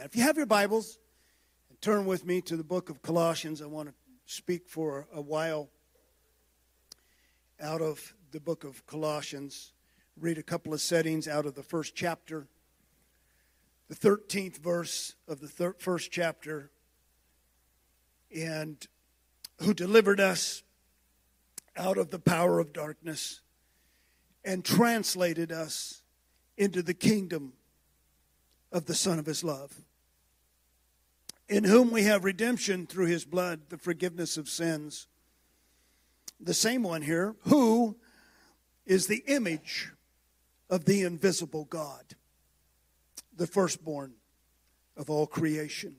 [0.00, 0.98] If you have your Bibles,
[1.82, 3.60] turn with me to the book of Colossians.
[3.60, 5.68] I want to speak for a while
[7.60, 9.74] out of the book of Colossians.
[10.18, 12.46] Read a couple of settings out of the first chapter,
[13.88, 16.70] the 13th verse of the thir- first chapter,
[18.34, 18.86] and
[19.58, 20.62] who delivered us
[21.76, 23.42] out of the power of darkness
[24.42, 26.02] and translated us
[26.56, 27.52] into the kingdom
[28.72, 29.82] of the Son of His love,
[31.48, 35.06] in whom we have redemption through His blood, the forgiveness of sins.
[36.40, 37.96] The same one here, who
[38.84, 39.92] is the image
[40.68, 42.16] of the invisible God,
[43.36, 44.14] the firstborn
[44.96, 45.96] of all creation.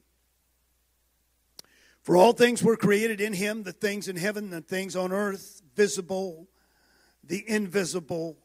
[2.02, 5.62] For all things were created in him, the things in heaven, the things on earth,
[5.74, 6.49] visible,
[7.24, 8.38] the invisible,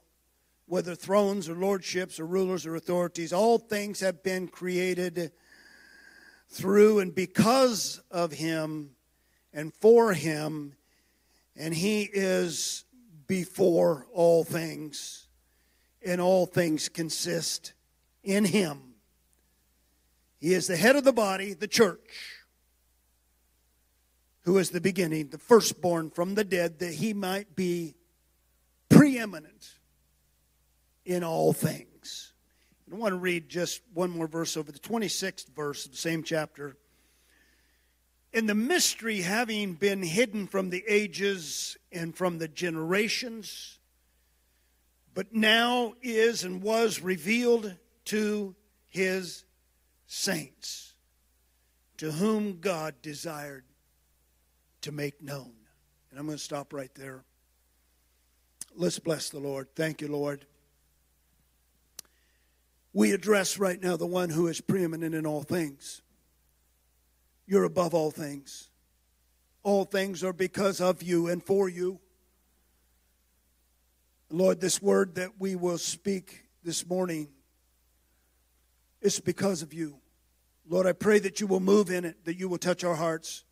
[0.69, 5.33] whether thrones or lordships or rulers or authorities, all things have been created
[6.49, 8.91] through and because of him
[9.53, 10.75] and for him,
[11.57, 12.85] and he is
[13.27, 15.27] before all things,
[16.05, 17.73] and all things consist
[18.23, 18.95] in him.
[20.39, 22.37] He is the head of the body, the church
[24.43, 27.95] who is the beginning, the firstborn from the dead, that he might be
[28.89, 29.78] preeminent
[31.09, 32.35] in all things.
[32.93, 36.23] I want to read just one more verse over the 26th verse of the same
[36.23, 36.77] chapter.
[38.31, 43.79] In the mystery having been hidden from the ages and from the generations,
[45.15, 48.55] but now is and was revealed to
[48.87, 49.45] his
[50.07, 50.93] saints,
[51.97, 53.65] to whom God desired
[54.83, 55.53] to make known.
[56.11, 57.25] And I'm going to stop right there.
[58.75, 59.69] Let's bless the Lord.
[59.75, 60.45] Thank you, Lord.
[62.93, 66.03] We address right now the one who is preeminent in all things.
[67.47, 68.71] You're above all things.
[69.63, 72.01] All things are because of you and for you.
[74.31, 77.29] Lord, this word that we will speak this morning
[79.01, 79.99] is because of you.
[80.69, 83.45] Lord, I pray that you will move in it, that you will touch our hearts.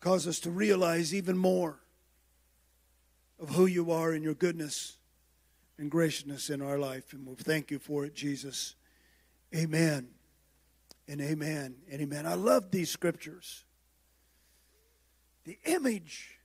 [0.00, 1.78] Cause us to realize even more
[3.38, 4.98] of who you are and your goodness
[5.78, 7.12] and graciousness in our life.
[7.12, 8.74] And we'll thank you for it, Jesus.
[9.54, 10.08] Amen
[11.08, 12.26] and amen and amen.
[12.26, 13.64] I love these scriptures.
[15.44, 16.38] The image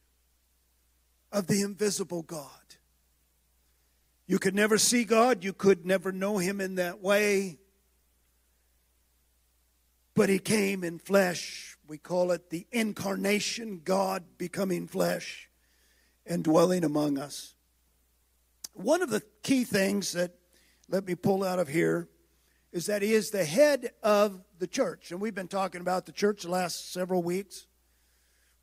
[1.32, 2.50] of the invisible God.
[4.26, 7.60] You could never see God, you could never know Him in that way.
[10.16, 15.50] But He came in flesh we call it the incarnation, God becoming flesh
[16.26, 17.56] and dwelling among us.
[18.78, 20.36] One of the key things that
[20.88, 22.08] let me pull out of here
[22.72, 25.12] is that he is the head of the church.
[25.12, 27.66] And we've been talking about the church the last several weeks.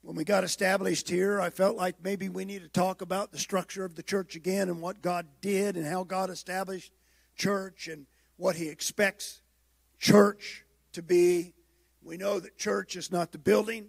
[0.02, 3.38] When we got established here, I felt like maybe we need to talk about the
[3.38, 6.92] structure of the church again and what God did and how God established
[7.36, 9.42] church and what he expects
[9.98, 11.54] church to be
[12.04, 13.86] we know that church is not the building.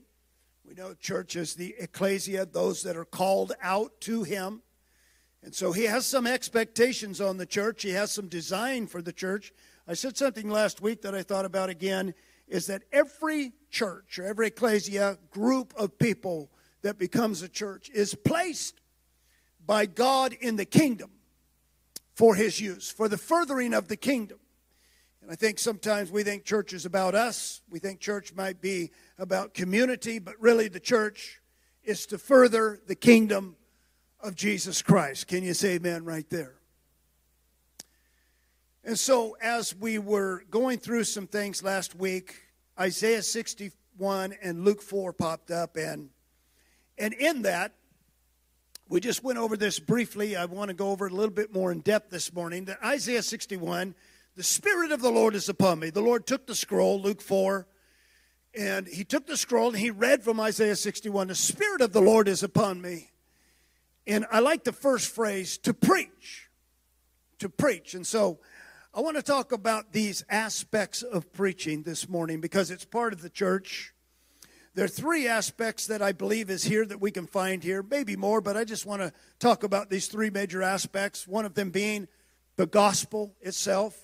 [0.64, 4.62] We know church is the ecclesia, those that are called out to him.
[5.46, 7.84] And so he has some expectations on the church.
[7.84, 9.54] He has some design for the church.
[9.88, 12.16] I said something last week that I thought about again
[12.48, 16.50] is that every church or every ecclesia group of people
[16.82, 18.82] that becomes a church is placed
[19.64, 21.12] by God in the kingdom
[22.16, 24.40] for his use, for the furthering of the kingdom.
[25.22, 27.62] And I think sometimes we think church is about us.
[27.70, 28.90] We think church might be
[29.20, 31.40] about community, but really the church
[31.84, 33.58] is to further the kingdom
[34.26, 35.28] of Jesus Christ.
[35.28, 36.56] Can you say amen right there?
[38.84, 42.36] And so, as we were going through some things last week,
[42.80, 46.10] Isaiah 61 and Luke 4 popped up, and
[46.98, 47.74] and in that,
[48.90, 50.36] we just went over this briefly.
[50.36, 52.66] I want to go over a little bit more in depth this morning.
[52.66, 53.96] That Isaiah 61
[54.36, 55.92] the Spirit of the Lord is upon me.
[55.92, 57.66] The Lord took the scroll, Luke 4,
[58.54, 62.02] and he took the scroll and he read from Isaiah 61 The Spirit of the
[62.02, 63.12] Lord is upon me.
[64.08, 66.50] And I like the first phrase to preach.
[67.40, 67.94] To preach.
[67.94, 68.40] And so
[68.94, 73.22] I want to talk about these aspects of preaching this morning because it's part of
[73.22, 73.94] the church.
[74.74, 78.16] There are three aspects that I believe is here that we can find here, maybe
[78.16, 81.28] more, but I just want to talk about these three major aspects.
[81.28, 82.08] One of them being
[82.58, 83.98] the gospel itself,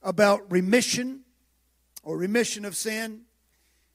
[0.00, 1.22] about remission
[2.04, 3.22] or remission of sin,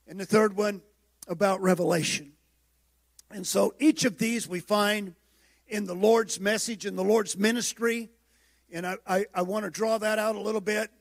[0.06, 0.82] and the third one
[1.28, 2.33] about revelation.
[3.34, 5.16] And so each of these we find
[5.68, 8.10] in the Lord's message, in the Lord's ministry.
[8.72, 10.92] And I, I, I want to draw that out a little bit.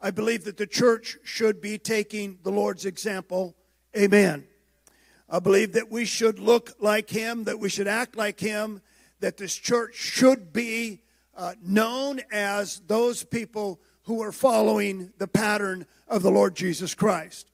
[0.00, 3.54] I believe that the church should be taking the Lord's example.
[3.96, 4.44] Amen.
[5.30, 8.82] I believe that we should look like Him, that we should act like Him,
[9.20, 11.02] that this church should be
[11.36, 17.50] uh, known as those people who are following the pattern of the Lord Jesus Christ.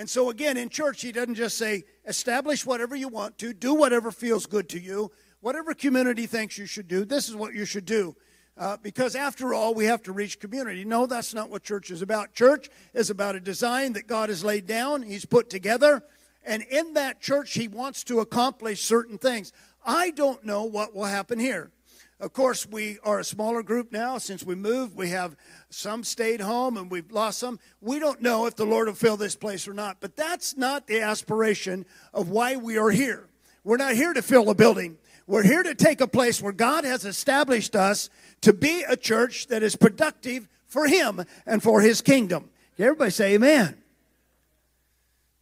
[0.00, 3.74] And so, again, in church, He doesn't just say, establish whatever you want to, do
[3.74, 7.66] whatever feels good to you, whatever community thinks you should do, this is what you
[7.66, 8.16] should do.
[8.56, 10.86] Uh, because after all, we have to reach community.
[10.86, 12.32] No, that's not what church is about.
[12.32, 16.02] Church is about a design that God has laid down, He's put together,
[16.46, 19.52] and in that church, He wants to accomplish certain things.
[19.84, 21.72] I don't know what will happen here.
[22.20, 24.94] Of course, we are a smaller group now since we moved.
[24.94, 25.36] We have
[25.70, 27.58] some stayed home and we've lost some.
[27.80, 30.86] We don't know if the Lord will fill this place or not, but that's not
[30.86, 33.24] the aspiration of why we are here.
[33.64, 34.98] We're not here to fill a building.
[35.26, 38.10] We're here to take a place where God has established us
[38.42, 42.50] to be a church that is productive for Him and for His kingdom.
[42.78, 43.78] Everybody say amen.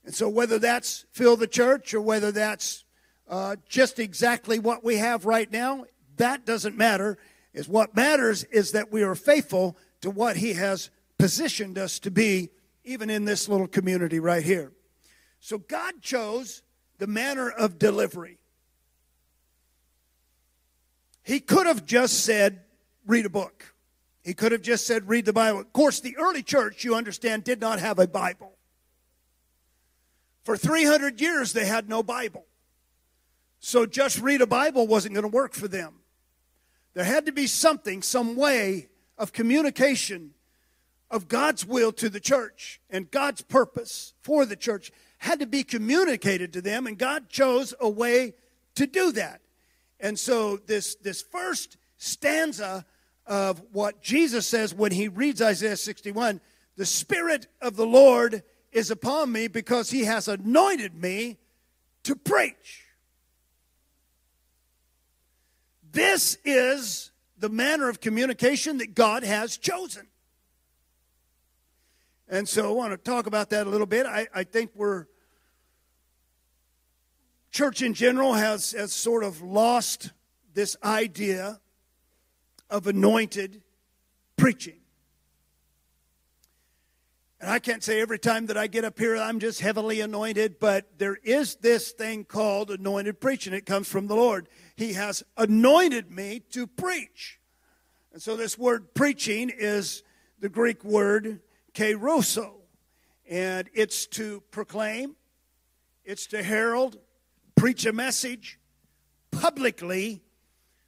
[0.04, 2.84] And so, whether that's fill the church or whether that's
[3.28, 5.84] uh, just exactly what we have right now,
[6.18, 7.18] that doesn't matter.
[7.54, 12.10] Is what matters is that we are faithful to what He has positioned us to
[12.10, 12.50] be,
[12.84, 14.72] even in this little community right here.
[15.40, 16.62] So, God chose
[16.98, 18.38] the manner of delivery.
[21.22, 22.60] He could have just said,
[23.06, 23.74] read a book.
[24.22, 25.60] He could have just said, read the Bible.
[25.60, 28.52] Of course, the early church, you understand, did not have a Bible.
[30.44, 32.46] For 300 years, they had no Bible.
[33.60, 36.00] So just read a Bible wasn't going to work for them.
[36.98, 40.34] There had to be something, some way of communication
[41.12, 45.62] of God's will to the church and God's purpose for the church had to be
[45.62, 48.34] communicated to them, and God chose a way
[48.74, 49.42] to do that.
[50.00, 52.84] And so this, this first stanza
[53.28, 56.40] of what Jesus says when he reads Isaiah 61
[56.74, 58.42] the Spirit of the Lord
[58.72, 61.38] is upon me because he has anointed me
[62.02, 62.87] to preach.
[65.92, 70.06] This is the manner of communication that God has chosen.
[72.28, 74.04] And so I want to talk about that a little bit.
[74.04, 75.06] I, I think we're,
[77.50, 80.12] church in general has, has sort of lost
[80.52, 81.60] this idea
[82.68, 83.62] of anointed
[84.36, 84.80] preaching.
[87.40, 90.58] And I can't say every time that I get up here I'm just heavily anointed,
[90.58, 93.52] but there is this thing called anointed preaching.
[93.52, 94.48] It comes from the Lord.
[94.74, 97.38] He has anointed me to preach.
[98.12, 100.02] And so this word preaching is
[100.40, 101.40] the Greek word
[101.74, 102.54] kerusso,
[103.28, 105.14] And it's to proclaim,
[106.04, 106.98] it's to herald,
[107.54, 108.58] preach a message
[109.30, 110.22] publicly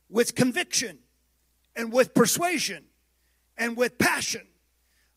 [0.08, 0.99] with conviction
[1.76, 2.87] and with persuasion
[3.56, 4.50] and with passion.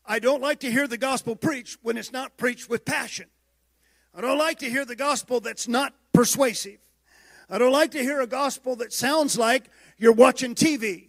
[0.06, 3.26] I don't like to hear the gospel preached when it's not preached with passion.
[4.14, 6.78] I don't like to hear the gospel that's not persuasive.
[7.48, 9.64] I don't like to hear a gospel that sounds like
[9.98, 11.08] you're watching TV.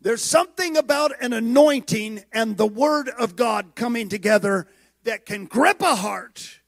[0.00, 4.66] There's something about an anointing and the Word of God coming together
[5.04, 6.60] that can grip a heart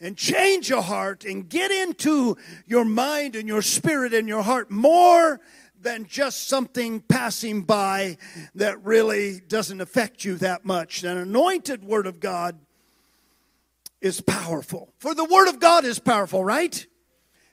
[0.00, 2.36] and change a heart and get into
[2.66, 5.40] your mind and your spirit and your heart more
[5.82, 8.16] than just something passing by
[8.54, 11.02] that really doesn't affect you that much.
[11.04, 12.58] An anointed Word of God
[14.00, 14.92] is powerful.
[14.98, 16.86] For the Word of God is powerful, right?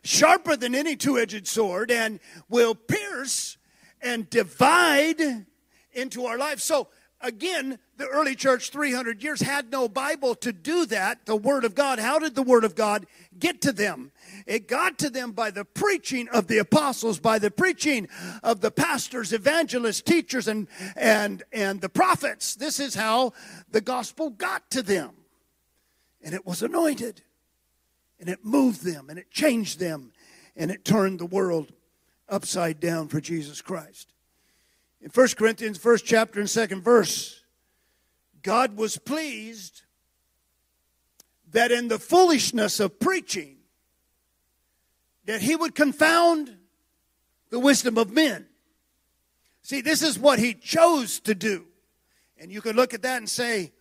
[0.04, 2.20] Sharper than any two edged sword and
[2.50, 3.58] will pierce
[4.02, 5.46] and divide
[5.94, 6.64] into our lives.
[6.64, 6.88] So,
[7.22, 11.76] again, the early church, 300 years, had no Bible to do that, the Word of
[11.76, 12.00] God.
[12.00, 13.06] How did the Word of God
[13.38, 14.12] get to them?
[14.50, 18.10] It got to them by the preaching of the apostles, by the preaching
[18.42, 22.56] of the pastors, evangelists, teachers, and, and, and the prophets.
[22.56, 23.34] This is how
[23.70, 25.12] the gospel got to them.
[26.24, 27.22] And it was anointed,
[28.20, 30.14] and it moved them, and it changed them,
[30.56, 31.72] and it turned the world
[32.28, 34.14] upside down for Jesus Christ.
[35.00, 37.44] In 1 Corinthians, first chapter and second verse,
[38.42, 39.84] God was pleased
[41.52, 43.59] that in the foolishness of preaching,
[45.30, 46.58] that he would confound
[47.52, 48.48] the wisdom of men.
[49.62, 51.66] See, this is what he chose to do.
[52.40, 53.72] And you could look at that and say,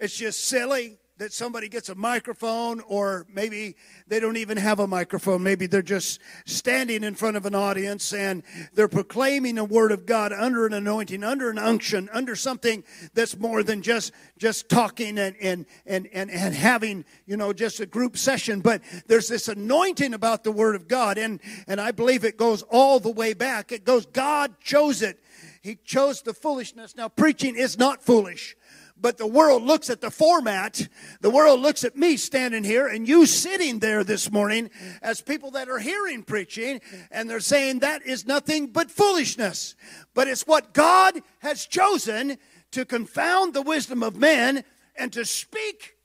[0.00, 3.74] it's just silly that somebody gets a microphone, or maybe
[4.06, 5.42] they don't even have a microphone.
[5.42, 10.06] Maybe they're just standing in front of an audience and they're proclaiming the word of
[10.06, 12.84] God under an anointing, under an unction, under something
[13.14, 17.80] that's more than just just talking and and and and, and having you know just
[17.80, 18.60] a group session.
[18.60, 22.62] But there's this anointing about the word of God, and and I believe it goes
[22.62, 23.72] all the way back.
[23.72, 25.18] It goes God chose it.
[25.62, 26.94] He chose the foolishness.
[26.94, 28.56] Now preaching is not foolish
[29.00, 30.88] But the world looks at the format.
[31.20, 34.70] The world looks at me standing here and you sitting there this morning
[35.02, 39.76] as people that are hearing preaching and they're saying that is nothing but foolishness.
[40.14, 42.38] But it's what God has chosen
[42.72, 44.64] to confound the wisdom of men
[44.96, 45.96] and to speak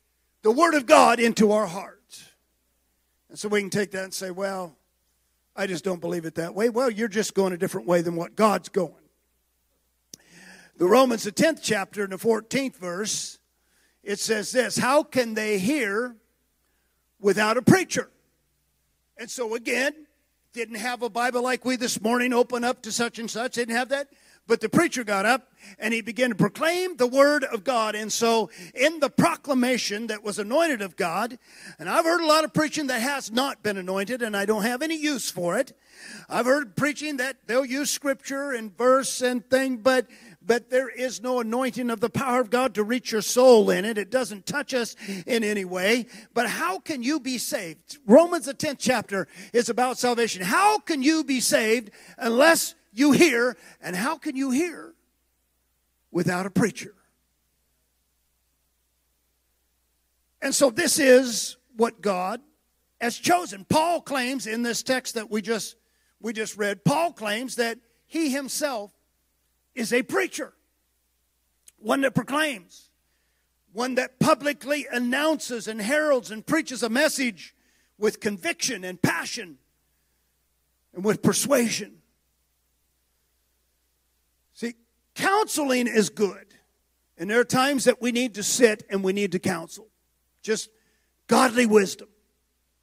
[0.43, 2.29] the word of God into our hearts.
[3.29, 4.77] And so we can take that and say, well,
[5.55, 6.69] I just don't believe it that way.
[6.69, 9.02] Well, you're just going a different way than what God's going.
[10.77, 13.39] The Romans, the 10th chapter, and the 14th verse,
[14.03, 16.15] it says this How can they hear
[17.20, 18.10] without a preacher?
[19.18, 19.94] And so, again,
[20.53, 23.75] didn't have a Bible like we this morning, open up to such and such, didn't
[23.75, 24.08] have that.
[24.46, 27.96] But the preacher got up and he began to proclaim the word of God.
[27.96, 31.39] And so, in the proclamation that was anointed of God,
[31.80, 34.63] and I've heard a lot of preaching that has not been anointed, and I don't
[34.63, 35.72] have any use for it.
[36.27, 40.08] I've heard preaching that they'll use scripture and verse and thing, but
[40.45, 43.85] but there is no anointing of the power of God to reach your soul in
[43.85, 43.97] it.
[43.97, 44.95] It doesn't touch us
[45.25, 46.07] in any way.
[46.33, 47.97] But how can you be saved?
[48.05, 50.43] Romans, the 10th chapter, is about salvation.
[50.43, 54.93] How can you be saved unless you hear, and how can you hear
[56.12, 56.93] without a preacher?
[60.41, 62.41] And so this is what God
[63.00, 63.65] has chosen.
[63.65, 65.77] Paul claims in this text that we just
[66.23, 68.93] we just read, Paul claims that he himself
[69.75, 70.53] is a preacher,
[71.77, 72.89] one that proclaims,
[73.72, 77.56] one that publicly announces and heralds and preaches a message
[77.98, 79.58] with conviction and passion
[80.94, 81.96] and with persuasion.
[84.53, 84.75] See,
[85.15, 86.46] counseling is good.
[87.18, 89.88] And there are times that we need to sit and we need to counsel.
[90.42, 90.70] Just
[91.27, 92.10] godly wisdom.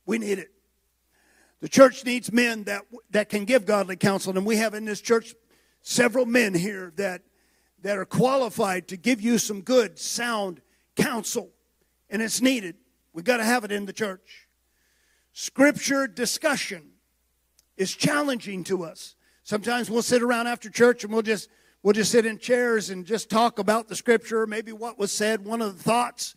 [0.07, 0.51] We need it.
[1.61, 4.37] The church needs men that, that can give godly counsel.
[4.37, 5.35] And we have in this church
[5.83, 7.23] several men here that,
[7.83, 10.61] that are qualified to give you some good, sound
[10.97, 11.51] counsel.
[12.09, 12.77] And it's needed.
[13.13, 14.49] We've got to have it in the church.
[15.33, 16.91] Scripture discussion
[17.77, 19.15] is challenging to us.
[19.45, 21.49] Sometimes we'll sit around after church and we'll just
[21.83, 25.47] We'll just sit in chairs and just talk about the scripture, maybe what was said,
[25.47, 26.35] one of the thoughts,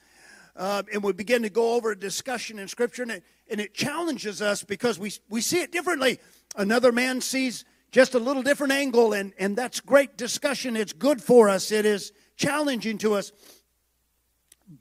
[0.55, 3.73] uh, and we begin to go over a discussion in scripture, and it, and it
[3.73, 6.19] challenges us because we, we see it differently.
[6.55, 10.75] Another man sees just a little different angle, and, and that's great discussion.
[10.75, 13.31] It's good for us, it is challenging to us.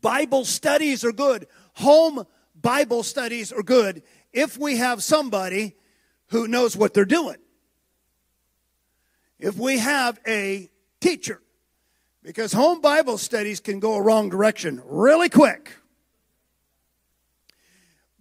[0.01, 1.47] Bible studies are good.
[1.75, 2.27] Home
[2.61, 4.03] Bible studies are good
[4.33, 5.77] if we have somebody
[6.29, 7.37] who knows what they're doing
[9.43, 11.43] if we have a teacher,
[12.23, 15.73] because home Bible studies can go a wrong direction really quick.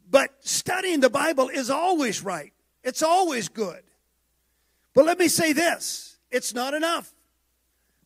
[0.10, 2.51] But studying the Bible is always right,
[2.83, 3.83] it's always good.
[4.93, 7.13] But let me say this it's not enough.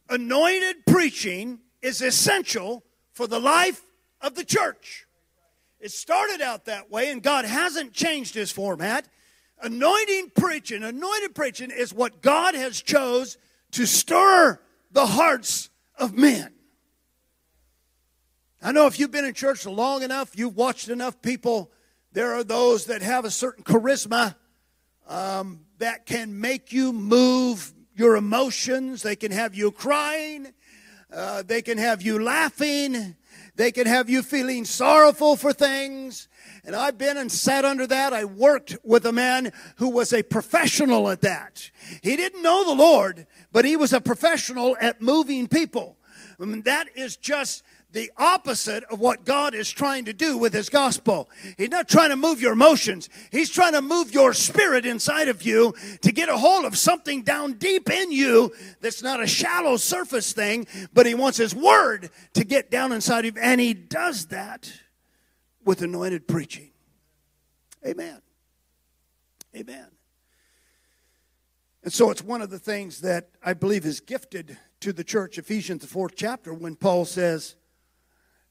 [0.09, 3.81] Anointed preaching is essential for the life
[4.21, 5.05] of the church.
[5.79, 9.07] It started out that way, and God hasn't changed his format.
[9.61, 13.37] Anointing preaching, anointed preaching is what God has chose
[13.71, 14.59] to stir
[14.91, 16.53] the hearts of men.
[18.61, 21.71] I know if you've been in church long enough, you've watched enough people,
[22.11, 24.35] there are those that have a certain charisma
[25.07, 29.01] um, that can make you move your emotions.
[29.01, 30.53] They can have you crying.
[31.13, 33.15] Uh, they can have you laughing.
[33.55, 36.27] They can have you feeling sorrowful for things.
[36.65, 38.11] And I've been and sat under that.
[38.11, 41.69] I worked with a man who was a professional at that.
[42.01, 45.97] He didn't know the Lord, but he was a professional at moving people.
[46.39, 47.63] I mean, that is just
[47.95, 51.29] the opposite of what God is trying to do with His gospel.
[51.57, 53.07] He's not trying to move your emotions.
[53.31, 57.23] He's trying to move your spirit inside of you to get a hold of something
[57.23, 62.09] down deep in you that's not a shallow surface thing, but He wants His word
[62.33, 63.41] to get down inside of you.
[63.41, 64.69] And He does that
[65.63, 66.71] with anointed preaching.
[67.87, 68.21] Amen.
[69.55, 69.87] Amen.
[71.81, 75.37] And so it's one of the things that I believe is gifted to the church,
[75.37, 77.55] Ephesians, the fourth chapter, when Paul says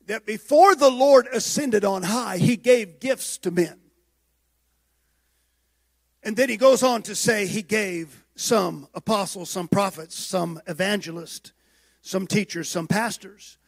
[0.07, 3.79] that before the Lord ascended on high, he gave gifts to men.
[6.23, 11.53] And then he goes on to say he gave some apostles, some prophets, some evangelists,
[12.01, 13.59] some teachers, some pastors.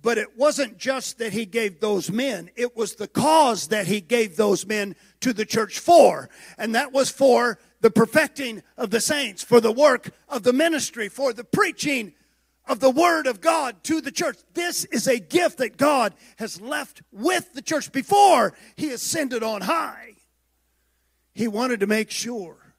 [0.00, 4.00] But it wasn't just that he gave those men, it was the cause that he
[4.00, 6.28] gave those men to the church for.
[6.58, 11.08] And that was for the perfecting of the saints, for the work of the ministry,
[11.08, 12.14] for the preaching
[12.66, 14.38] of the word of God to the church.
[14.54, 19.62] This is a gift that God has left with the church before he ascended on
[19.62, 20.14] high.
[21.34, 22.74] He wanted to make sure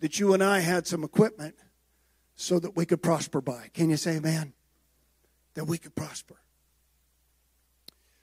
[0.00, 1.54] that you and I had some equipment
[2.34, 3.68] so that we could prosper by.
[3.72, 4.52] Can you say amen?
[5.54, 6.36] that we could prosper.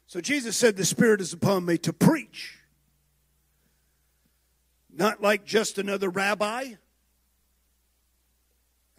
[0.07, 2.57] So Jesus said, The Spirit is upon me to preach.
[4.91, 6.73] Not like just another rabbi.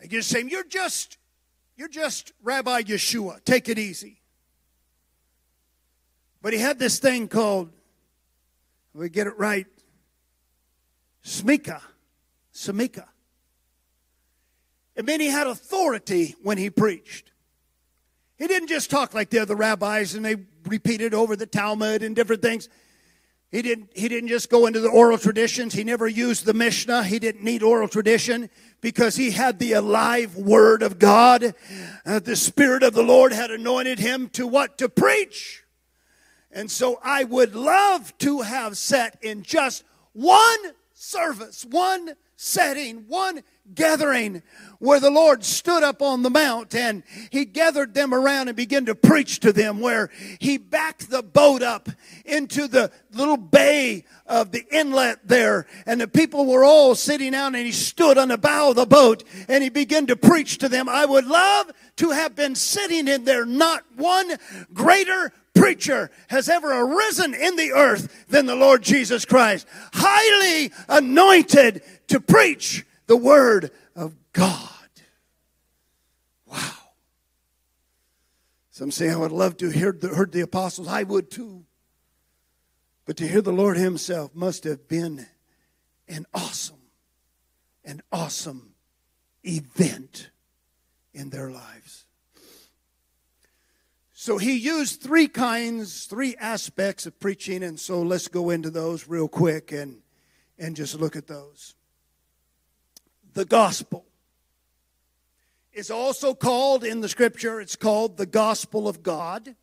[0.02, 1.18] I just saying, You're just,
[1.80, 3.42] you're just Rabbi Yeshua.
[3.42, 4.20] Take it easy.
[6.42, 7.70] But he had this thing called,
[8.92, 9.66] we get it right,
[11.24, 11.80] Smika.
[12.52, 13.06] Samika.
[14.94, 17.32] It meant he had authority when he preached.
[18.36, 22.14] He didn't just talk like the other rabbis and they repeated over the Talmud and
[22.14, 22.68] different things.
[23.50, 25.74] He didn't, he didn't just go into the oral traditions.
[25.74, 27.02] He never used the Mishnah.
[27.02, 28.48] He didn't need oral tradition
[28.80, 31.54] because he had the alive word of God.
[32.06, 34.78] Uh, the Spirit of the Lord had anointed him to what?
[34.78, 35.64] To preach.
[36.52, 40.58] And so I would love to have sat in just one
[40.94, 43.42] service, one setting, one
[43.74, 44.42] gathering
[44.78, 48.86] where the Lord stood up on the mount and he gathered them around and began
[48.86, 51.88] to preach to them, where he backed the boat up
[52.24, 57.54] into the little bay of the inlet there, and the people were all sitting down,
[57.54, 60.68] and he stood on the bow of the boat and he began to preach to
[60.68, 60.88] them.
[60.88, 64.36] I would love to have been sitting in there, not one
[64.72, 69.66] greater preacher has ever arisen in the earth than the Lord Jesus Christ.
[69.92, 74.68] Highly anointed to preach the word of God.
[76.46, 76.70] Wow.
[78.70, 80.86] Some say, I would love to hear the, heard the apostles.
[80.86, 81.64] I would too.
[83.06, 85.26] But to hear the Lord Himself must have been
[86.06, 86.82] an awesome,
[87.84, 88.74] an awesome
[89.42, 90.30] event
[91.12, 92.04] in their lives.
[94.12, 99.08] So he used three kinds, three aspects of preaching, and so let's go into those
[99.08, 100.00] real quick and,
[100.60, 101.74] and just look at those.
[103.32, 104.04] The gospel
[105.72, 109.54] is also called in the scripture, it's called the gospel of God.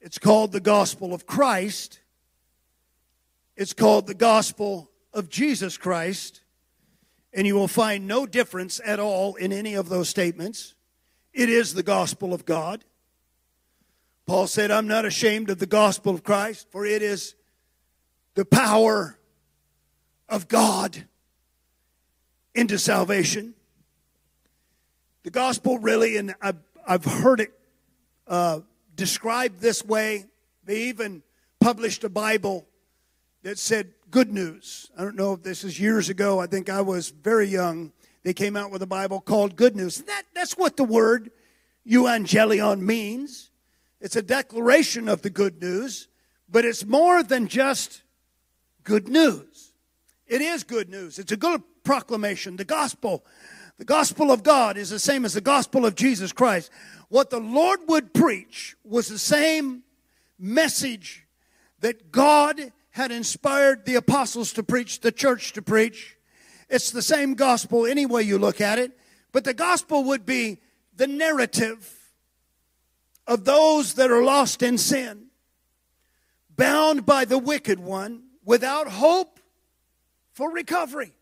[0.00, 2.00] It's called the gospel of Christ.
[3.56, 6.42] It's called the gospel of Jesus Christ.
[7.32, 10.74] And you will find no difference at all in any of those statements.
[11.32, 12.84] It is the gospel of God.
[14.26, 17.34] Paul said, I'm not ashamed of the gospel of Christ, for it is
[18.34, 19.18] the power
[20.28, 21.06] of God
[22.54, 23.54] into salvation.
[25.22, 27.52] The gospel really, and I've, I've heard it
[28.26, 28.60] uh,
[28.94, 30.26] described this way.
[30.64, 31.22] They even
[31.60, 32.66] published a Bible
[33.42, 34.90] that said good news.
[34.96, 36.40] I don't know if this is years ago.
[36.40, 37.92] I think I was very young.
[38.22, 39.98] They came out with a Bible called Good News.
[40.02, 41.30] That, that's what the word
[41.86, 43.50] euangelion means.
[44.00, 46.08] It's a declaration of the good news,
[46.48, 48.02] but it's more than just
[48.82, 49.53] good news.
[50.26, 51.18] It is good news.
[51.18, 52.56] It's a good proclamation.
[52.56, 53.24] The gospel,
[53.78, 56.70] the gospel of God is the same as the gospel of Jesus Christ.
[57.08, 59.82] What the Lord would preach was the same
[60.38, 61.26] message
[61.80, 66.16] that God had inspired the apostles to preach, the church to preach.
[66.70, 68.98] It's the same gospel any way you look at it,
[69.32, 70.60] but the gospel would be
[70.96, 71.92] the narrative
[73.26, 75.26] of those that are lost in sin,
[76.56, 79.33] bound by the wicked one, without hope
[80.34, 81.12] for recovery,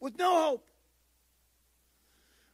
[0.00, 0.66] with no hope,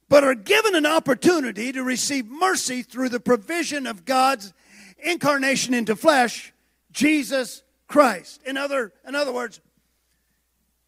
[0.09, 4.53] but are given an opportunity to receive mercy through the provision of God's
[4.99, 6.53] incarnation into flesh,
[6.93, 8.41] Jesus Christ.
[8.47, 9.61] In other, in other words,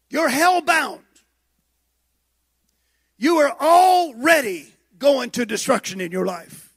[0.09, 1.01] you're hell bound.
[3.17, 4.67] You are already
[4.99, 6.73] going to destruction in your life.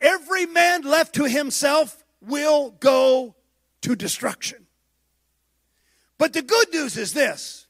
[0.00, 3.34] Every man left to himself will go
[3.82, 4.67] to destruction.
[6.18, 7.66] But the good news is this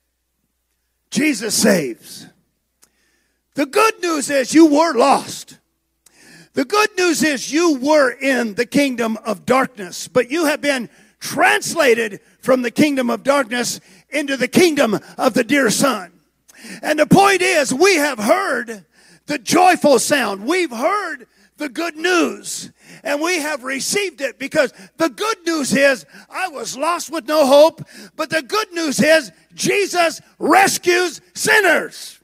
[1.11, 2.27] Jesus saves.
[3.55, 5.59] The good news is you were lost.
[6.55, 10.89] The good news is you were in the kingdom of darkness, but you have been
[11.21, 13.81] translated from the kingdom of darkness
[14.11, 16.13] into the kingdom of the dear son.
[16.83, 18.85] And the point is, we have heard
[19.27, 20.47] the joyful sound.
[20.47, 21.27] We've heard
[21.59, 22.71] the good news.
[23.03, 27.47] And we have received it because the good news is I was lost with no
[27.47, 27.83] hope,
[28.17, 32.19] but the good news is Jesus rescues sinners.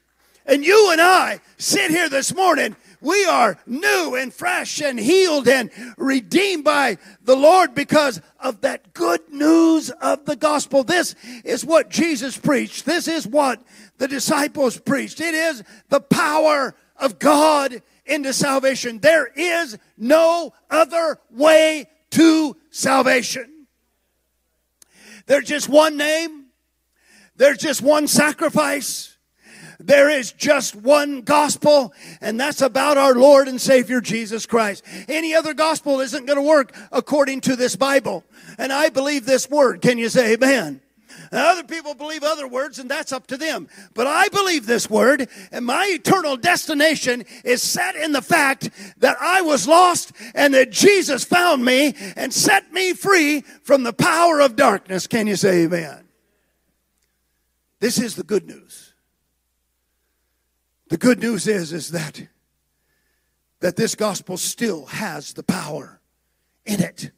[0.45, 2.75] And you and I sit here this morning.
[3.01, 8.93] We are new and fresh and healed and redeemed by the Lord because of that
[8.93, 10.83] good news of the gospel.
[10.83, 12.85] This is what Jesus preached.
[12.85, 13.61] This is what
[13.97, 15.21] the disciples preached.
[15.21, 18.99] It is the power of God into salvation.
[18.99, 23.67] There is no other way to salvation.
[25.25, 26.45] There's just one name.
[27.35, 29.17] There's just one sacrifice.
[29.79, 34.85] There is just one gospel, and that's about our Lord and Savior Jesus Christ.
[35.09, 38.23] Any other gospel isn't going to work according to this Bible.
[38.57, 39.81] And I believe this word.
[39.81, 40.81] Can you say amen?
[41.31, 43.67] Other people believe other words, and that's up to them.
[43.93, 49.17] But I believe this word, and my eternal destination is set in the fact that
[49.19, 54.39] I was lost and that Jesus found me and set me free from the power
[54.39, 55.07] of darkness.
[55.07, 56.05] Can you say amen?
[57.79, 58.93] This is the good news.
[60.89, 62.27] The good news is, is that,
[63.59, 65.99] that this gospel still has the power
[66.65, 67.11] in it.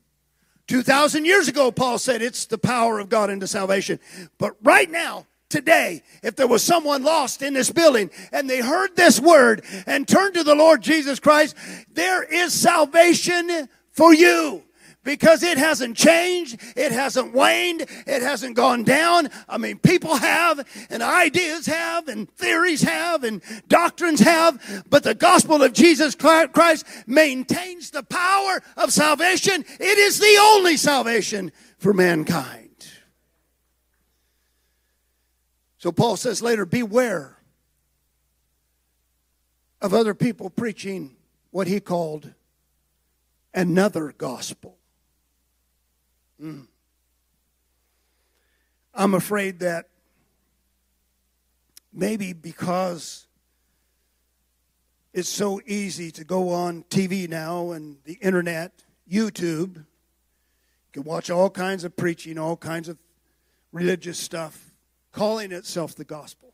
[0.67, 3.99] 2,000 years ago, Paul said it's the power of God into salvation.
[4.37, 8.95] But right now, today, if there was someone lost in this building and they heard
[8.95, 11.55] this word and turned to the Lord Jesus Christ,
[11.91, 14.63] there is salvation for you
[15.03, 19.29] because it hasn't changed, it hasn't waned, it hasn't gone down.
[19.47, 25.15] I mean, people have, and ideas have, and theories have, and doctrines have, but the
[25.15, 29.63] gospel of Jesus Christ maintains the power of salvation.
[29.79, 32.67] It is the only salvation for mankind.
[35.77, 37.37] So Paul says later, beware
[39.81, 41.15] of other people preaching
[41.51, 42.33] what he called
[43.53, 44.76] another gospel.
[46.41, 46.67] Mm.
[48.93, 49.89] I'm afraid that
[51.93, 53.27] maybe because
[55.13, 59.85] it's so easy to go on TV now and the internet, YouTube, you
[60.91, 62.97] can watch all kinds of preaching, all kinds of
[63.71, 64.75] religious stuff,
[65.11, 66.53] calling itself the gospel.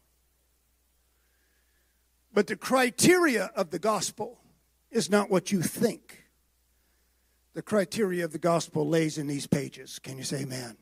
[2.34, 4.40] But the criteria of the gospel
[4.92, 6.23] is not what you think
[7.54, 10.00] the criteria of the gospel lays in these pages.
[10.00, 10.76] Can you say amen?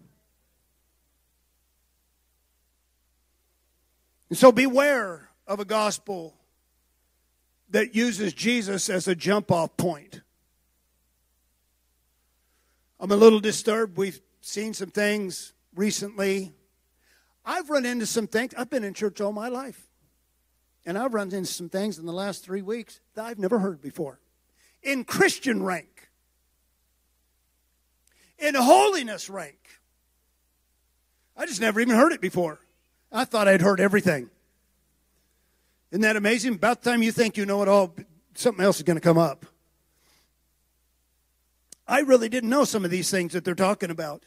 [4.29, 6.37] And so beware of a gospel
[7.69, 10.21] that uses Jesus as a jump off point.
[12.99, 13.97] I'm a little disturbed.
[13.97, 16.53] We've seen some things recently.
[17.43, 18.53] I've run into some things.
[18.57, 19.89] I've been in church all my life.
[20.85, 23.81] And I've run into some things in the last three weeks that I've never heard
[23.81, 24.19] before.
[24.81, 25.90] In Christian rank
[28.41, 29.57] in holiness rank.
[31.37, 32.59] I just never even heard it before.
[33.11, 34.29] I thought I'd heard everything.
[35.91, 36.55] Isn't that amazing?
[36.55, 37.95] About the time you think you know it all,
[38.35, 39.45] something else is going to come up.
[41.87, 44.23] I really didn't know some of these things that they're talking about.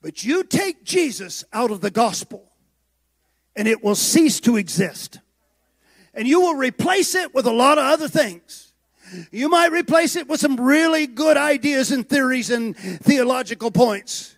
[0.00, 2.52] But you take Jesus out of the gospel,
[3.54, 5.20] and it will cease to exist.
[6.14, 8.63] And you will replace it with a lot of other things.
[9.30, 14.36] You might replace it with some really good ideas and theories and theological points.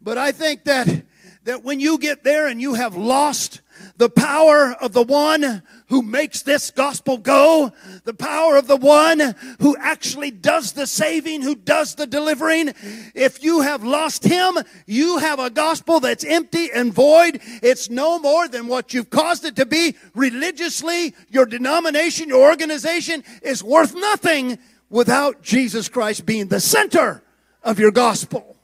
[0.00, 1.04] But I think that,
[1.44, 3.60] that when you get there and you have lost
[3.98, 7.72] the power of the one who makes this gospel go,
[8.04, 12.72] the power of the one who actually does the saving, who does the delivering.
[13.14, 14.56] If you have lost him,
[14.86, 17.40] you have a gospel that's empty and void.
[17.62, 21.14] It's no more than what you've caused it to be religiously.
[21.28, 24.58] Your denomination, your organization is worth nothing
[24.90, 27.22] without Jesus Christ being the center
[27.64, 28.56] of your gospel.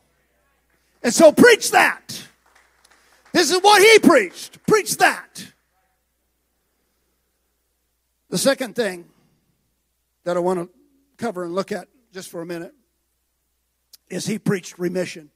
[1.03, 2.29] And so preach that.
[3.35, 4.65] This is what he preached.
[4.65, 5.45] Preach that.
[8.31, 9.07] The second thing
[10.23, 10.71] that I want to
[11.17, 12.73] cover and look at just for a minute
[14.09, 15.31] is he preached remission.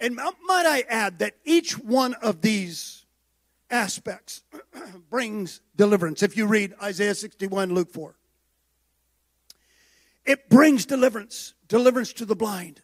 [0.00, 3.06] And might I add that each one of these
[3.70, 4.42] aspects
[5.08, 6.20] brings deliverance.
[6.20, 8.16] If you read Isaiah 61, Luke 4,
[10.26, 12.80] it brings deliverance, deliverance to the blind,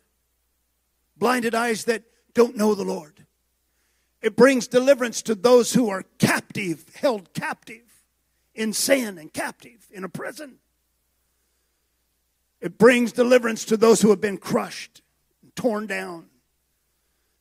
[1.17, 3.20] blinded eyes that don't know the Lord.
[4.23, 7.83] It brings deliverance to those who are captive, held captive
[8.55, 10.59] in sin and captive in a prison.
[12.61, 15.01] It brings deliverance to those who have been crushed,
[15.55, 16.27] torn down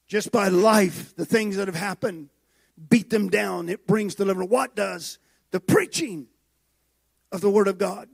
[0.10, 2.30] just by life, the things that have happened,
[2.90, 3.70] beat them down.
[3.70, 4.50] It brings deliverance.
[4.50, 5.20] What does?
[5.52, 6.28] The preaching
[7.32, 8.10] of the Word of God.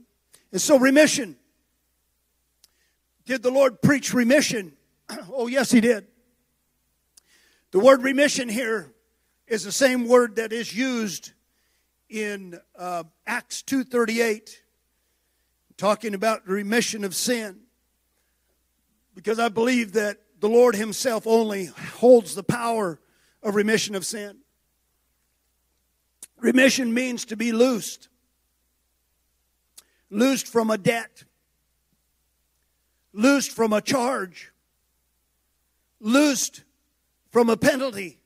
[0.51, 1.37] And so, remission.
[3.25, 4.73] Did the Lord preach remission?
[5.31, 6.05] oh, yes, He did.
[7.75, 8.93] The word remission here
[9.47, 11.33] is the same word that is used
[12.07, 14.61] in uh, Acts 2:38
[15.75, 17.63] talking about remission of sin
[19.13, 22.97] because I believe that the Lord himself only holds the power
[23.43, 24.37] of remission of sin.
[26.39, 28.07] Remission means to be loosed.
[30.09, 31.25] Loosed from a debt.
[33.11, 34.53] Loosed from a charge.
[35.99, 36.63] Loosed
[37.35, 38.17] from a penalty.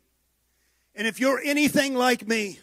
[0.94, 2.60] And if you're anything like me,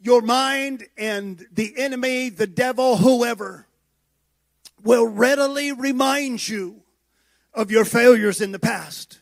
[0.00, 3.68] your mind and the enemy, the devil, whoever,
[4.82, 6.82] will readily remind you
[7.52, 9.20] of your failures in the past.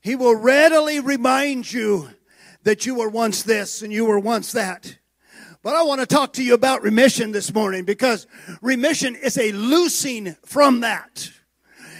[0.00, 2.08] He will readily remind you
[2.62, 4.96] that you were once this and you were once that.
[5.62, 8.26] But I want to talk to you about remission this morning because
[8.62, 11.30] remission is a loosing from that.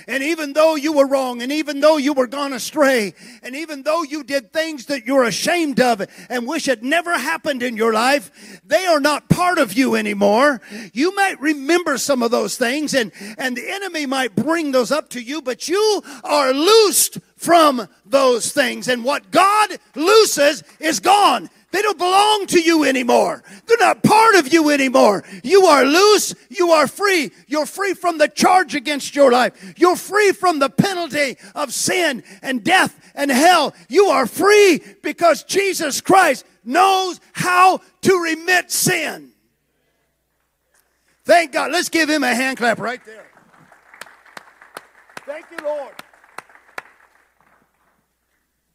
[0.06, 3.82] And even though you were wrong, and even though you were gone astray, and even
[3.82, 7.92] though you did things that you're ashamed of and wish it never happened in your
[7.92, 10.60] life, they are not part of you anymore.
[10.92, 15.08] You might remember some of those things, and, and the enemy might bring those up
[15.10, 18.88] to you, but you are loosed from those things.
[18.88, 21.50] And what God looses is gone.
[21.72, 23.42] They don't belong to you anymore.
[23.66, 25.24] They're not part of you anymore.
[25.42, 26.34] You are loose.
[26.50, 27.30] You are free.
[27.48, 29.74] You're free from the charge against your life.
[29.78, 33.74] You're free from the penalty of sin and death and hell.
[33.88, 39.30] You are free because Jesus Christ knows how to remit sin.
[41.24, 41.72] Thank God.
[41.72, 43.30] Let's give him a hand clap right there.
[45.24, 45.94] Thank you, Lord.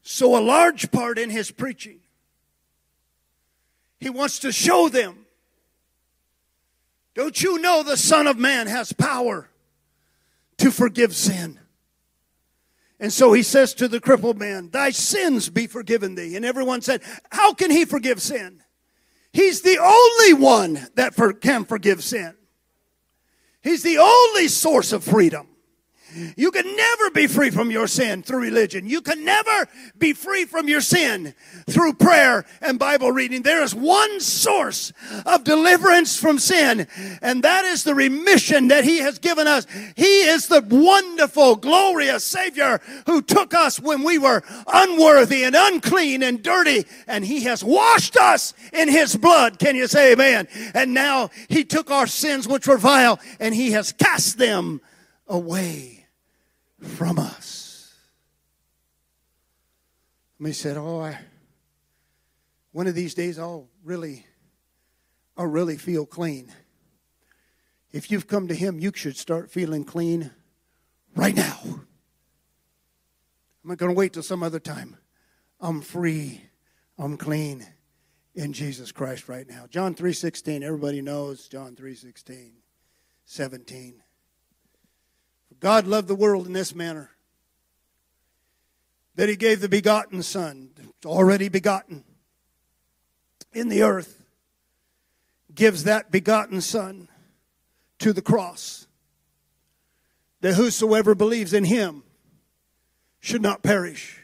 [0.02, 1.97] So, a large part in his preaching
[4.00, 5.26] he wants to show them.
[7.16, 9.50] Don't you know the Son of Man has power
[10.58, 11.60] to forgive sin?
[13.00, 16.36] And so he says to the crippled man, Thy sins be forgiven thee.
[16.36, 18.62] And everyone said, How can he forgive sin?
[19.34, 22.36] He's the only one that for, can forgive sin.
[23.62, 25.48] He's the only source of freedom.
[26.36, 28.88] You can never be free from your sin through religion.
[28.88, 29.68] You can never
[29.98, 31.34] be free from your sin
[31.70, 33.42] through prayer and Bible reading.
[33.42, 34.94] There is one source
[35.26, 36.88] of deliverance from sin,
[37.22, 39.68] and that is the remission that He has given us.
[39.96, 46.24] He is the wonderful, glorious Savior who took us when we were unworthy and unclean
[46.24, 49.60] and dirty, and He has washed us in His blood.
[49.60, 50.48] Can you say amen?
[50.74, 54.82] And now He took our sins, which were vile, and He has cast them
[55.28, 55.97] away
[56.82, 57.94] from us.
[60.38, 61.18] And he said, Oh, I,
[62.72, 64.26] one of these days I'll really,
[65.36, 66.54] I'll really feel clean.
[67.92, 70.32] If you've come to him, you should start feeling clean
[71.16, 71.58] right now.
[71.64, 71.88] I'm
[73.64, 74.98] not going to wait till some other time.
[75.60, 76.44] I'm free.
[76.98, 77.66] I'm clean
[78.36, 79.66] in Jesus Christ right now.
[79.68, 82.52] John 3:16, everybody knows John 3:16,
[83.26, 84.04] 17.
[85.60, 87.12] God loved the world in this manner
[89.16, 90.70] that he gave the begotten Son,
[91.04, 92.04] already begotten
[93.54, 94.24] in the earth,
[95.54, 97.10] gives that begotten Son
[97.98, 98.88] to the cross,
[100.42, 102.04] that whosoever believes in him
[103.20, 104.22] should not perish,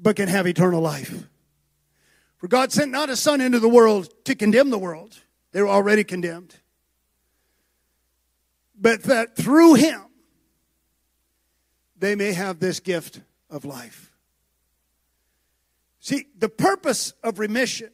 [0.00, 1.24] but can have eternal life.
[2.36, 5.18] For God sent not a Son into the world to condemn the world,
[5.50, 6.54] they were already condemned
[8.80, 10.02] but that through him
[11.96, 14.10] they may have this gift of life.
[16.00, 17.90] See, the purpose of remission.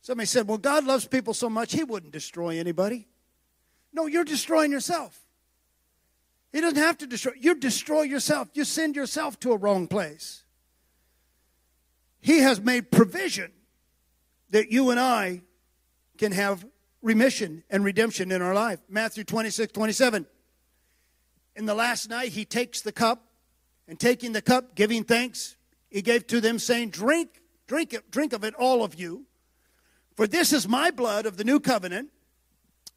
[0.00, 3.06] Somebody said, Well, God loves people so much, He wouldn't destroy anybody.
[3.92, 5.18] No, you're destroying yourself.
[6.52, 7.32] He doesn't have to destroy.
[7.38, 8.48] You destroy yourself.
[8.54, 10.44] You send yourself to a wrong place.
[12.20, 13.52] He has made provision
[14.50, 15.42] that you and I
[16.18, 16.66] can have
[17.02, 18.80] remission and redemption in our life.
[18.88, 20.26] Matthew 26, 27.
[21.54, 23.22] In the last night, he takes the cup,
[23.88, 25.56] and taking the cup, giving thanks,
[25.88, 29.26] he gave to them, saying, Drink, drink it, drink of it, all of you.
[30.16, 32.10] For this is my blood of the new covenant,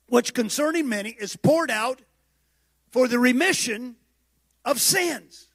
[0.07, 2.01] which concerning many is poured out
[2.91, 3.95] for the remission
[4.65, 5.49] of sins.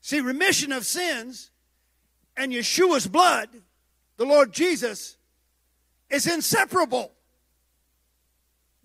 [0.00, 1.50] See, remission of sins
[2.36, 3.48] and Yeshua's blood,
[4.16, 5.16] the Lord Jesus,
[6.10, 7.12] is inseparable.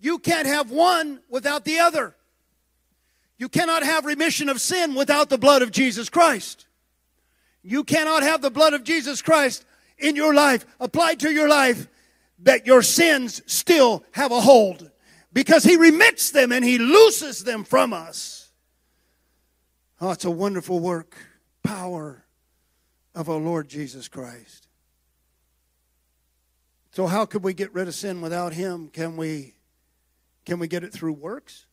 [0.02, 2.16] You can't have one without the other.
[3.38, 6.66] You cannot have remission of sin without the blood of Jesus Christ.
[7.62, 9.64] You cannot have the blood of Jesus Christ
[9.98, 11.86] in your life, applied to your life,
[12.40, 14.90] that your sins still have a hold.
[15.32, 18.50] Because He remits them and He looses them from us.
[20.00, 21.16] Oh, it's a wonderful work,
[21.62, 22.24] power
[23.14, 24.66] of our Lord Jesus Christ.
[26.90, 28.88] So, how could we get rid of sin without Him?
[28.88, 29.54] Can we
[30.44, 31.66] can we get it through works?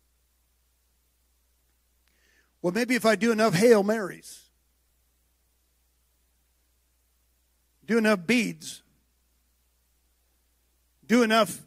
[2.62, 4.50] Well, maybe if I do enough Hail Marys,
[7.86, 8.84] do enough beads,
[11.08, 11.62] do enough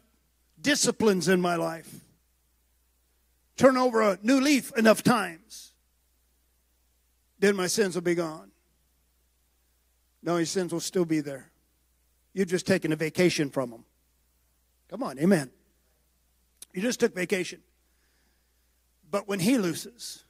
[0.61, 2.01] disciplines in my life,
[3.57, 5.73] turn over a new leaf enough times,
[7.39, 8.51] then my sins will be gone.
[10.21, 11.51] No, your sins will still be there.
[12.33, 13.85] You've just taken a vacation from them.
[14.87, 15.51] Come on, amen.
[16.73, 17.61] You just took vacation.
[19.09, 20.23] But when he looses,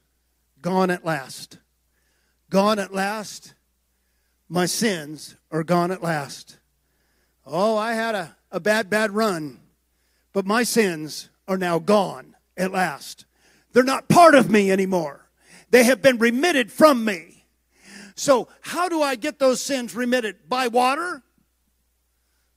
[0.60, 1.58] gone at last.
[2.50, 3.54] Gone at last.
[4.48, 6.58] My sins are gone at last.
[7.46, 9.60] Oh, I had a, a bad, bad run,
[10.32, 13.24] but my sins are now gone at last.
[13.72, 15.28] They're not part of me anymore.
[15.70, 17.46] They have been remitted from me.
[18.14, 20.48] So, how do I get those sins remitted?
[20.48, 21.22] By water?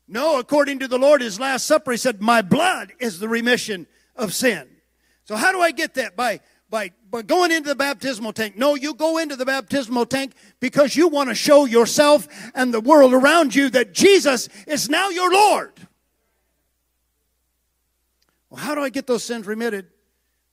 [0.08, 3.88] No, according to the Lord, his Last Supper, he said, My blood is the remission
[4.16, 4.68] of sin.
[5.26, 6.16] So, how do I get that?
[6.16, 6.40] By
[6.70, 8.58] by, by going into the baptismal tank.
[8.58, 12.82] No, you go into the baptismal tank because you want to show yourself and the
[12.82, 15.74] world around you that Jesus is now your Lord.
[18.50, 19.88] Well, how do I get those sins remitted?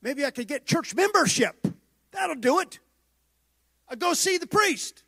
[0.03, 1.67] Maybe I could get church membership.
[2.13, 2.79] That'll do it.
[3.89, 5.03] I go see the priest,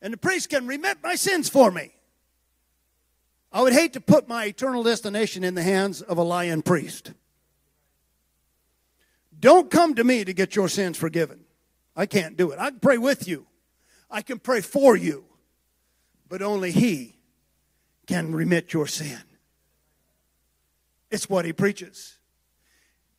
[0.00, 1.92] and the priest can remit my sins for me.
[3.52, 7.12] I would hate to put my eternal destination in the hands of a lying priest.
[9.38, 11.40] Don't come to me to get your sins forgiven.
[11.94, 12.58] I can't do it.
[12.58, 13.46] I can pray with you,
[14.10, 15.24] I can pray for you,
[16.28, 17.16] but only He
[18.06, 19.22] can remit your sin.
[21.10, 22.18] It's what He preaches.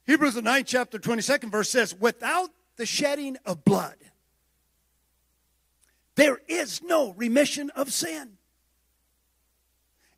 [0.06, 3.96] Hebrews, the 9th chapter, 22nd verse says, Without the shedding of blood,
[6.16, 8.37] there is no remission of sin.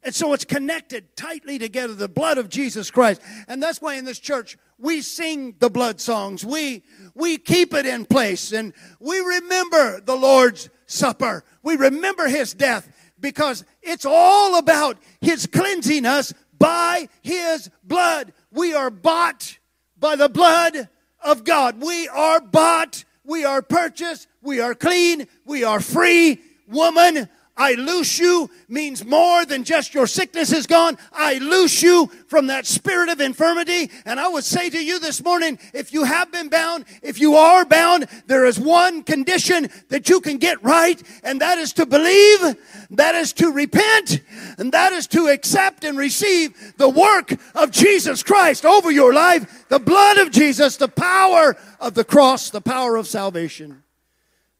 [0.04, 3.22] And so it's connected tightly together, the blood of Jesus Christ.
[3.48, 6.46] And that's why in this church, we sing the blood songs.
[6.46, 6.84] We,
[7.14, 11.44] we keep it in place and we remember the Lord's Supper.
[11.64, 18.32] We remember His death because it's all about His cleansing us by His blood.
[18.52, 19.58] We are bought
[20.00, 20.88] by the blood
[21.22, 21.82] of God.
[21.82, 23.04] We are bought.
[23.26, 24.28] We are purchased.
[24.42, 25.28] We are clean.
[25.46, 26.42] We are free.
[26.68, 27.28] Woman,
[27.60, 30.98] I loose you means more than just your sickness is gone.
[31.12, 33.92] I loose you from that spirit of infirmity.
[34.06, 37.36] And I would say to you this morning, if you have been bound, if you
[37.36, 41.86] are bound, there is one condition that you can get right, and that is to
[41.86, 42.56] believe,
[42.92, 44.22] that is to repent,
[44.58, 49.68] and that is to accept and receive the work of Jesus Christ over your life,
[49.68, 53.84] the blood of Jesus, the power of the cross, the power of salvation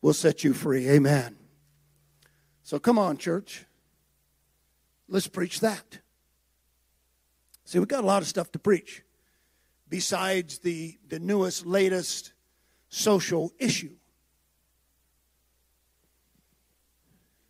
[0.02, 0.90] will set you free.
[0.90, 1.39] Amen.
[2.70, 3.66] So come on, church.
[5.08, 5.98] Let's preach that.
[7.66, 9.02] See, we've got a lot of stuff to preach
[9.90, 12.34] besides the, the newest, latest
[12.90, 13.96] social issue.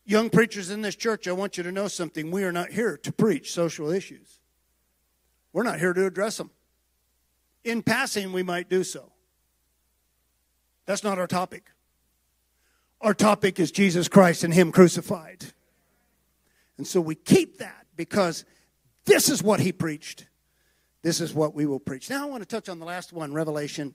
[0.05, 2.31] Young preachers in this church, I want you to know something.
[2.31, 4.39] We are not here to preach social issues,
[5.51, 6.49] we're not here to address them.
[7.65, 9.11] In passing, we might do so.
[10.85, 11.71] That's not our topic.
[13.01, 15.45] Our topic is Jesus Christ and Him crucified.
[16.77, 18.43] And so we keep that because
[19.05, 20.25] this is what He preached.
[21.01, 22.09] This is what we will preach.
[22.09, 23.93] Now I want to touch on the last one, Revelation.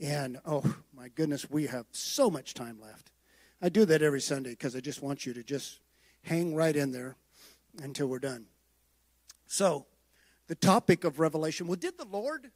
[0.00, 0.62] And oh
[0.94, 3.10] my goodness, we have so much time left.
[3.62, 5.80] I do that every Sunday because I just want you to just
[6.24, 7.16] hang right in there
[7.82, 8.46] until we're done.
[9.46, 9.86] So,
[10.48, 12.50] the topic of Revelation well, did the Lord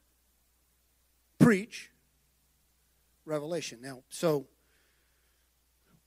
[1.39, 1.91] preach
[3.25, 3.79] Revelation?
[3.81, 4.47] Now, so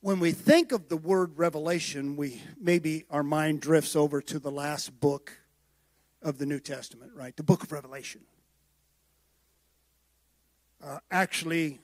[0.01, 4.51] when we think of the word revelation, we maybe our mind drifts over to the
[4.51, 5.33] last book
[6.21, 7.35] of the New Testament, right?
[7.35, 8.21] The book of Revelation.
[10.83, 11.79] Uh, actually,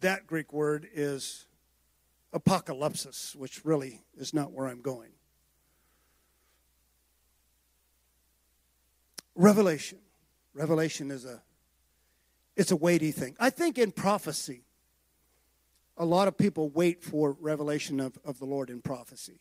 [0.00, 1.46] that Greek word is
[2.32, 5.10] apocalypsis, which really is not where I'm going.
[9.34, 9.98] Revelation.
[10.54, 11.42] Revelation is a
[12.54, 13.34] it's a weighty thing.
[13.40, 14.62] I think in prophecy,
[15.96, 19.40] a lot of people wait for revelation of, of the Lord in prophecy.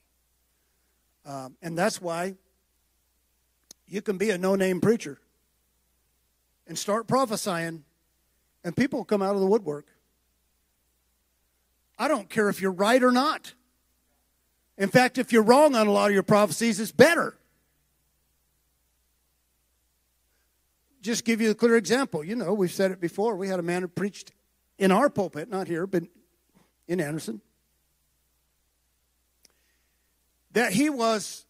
[1.25, 2.35] Um, and that's why
[3.87, 5.19] you can be a no name preacher
[6.67, 7.83] and start prophesying,
[8.63, 9.87] and people come out of the woodwork.
[11.97, 13.53] I don't care if you're right or not.
[14.77, 17.37] In fact, if you're wrong on a lot of your prophecies, it's better.
[21.01, 22.23] Just give you a clear example.
[22.23, 23.35] You know, we've said it before.
[23.35, 24.31] We had a man who preached
[24.77, 26.03] in our pulpit, not here, but
[26.91, 27.39] in Anderson
[30.51, 31.45] that he was,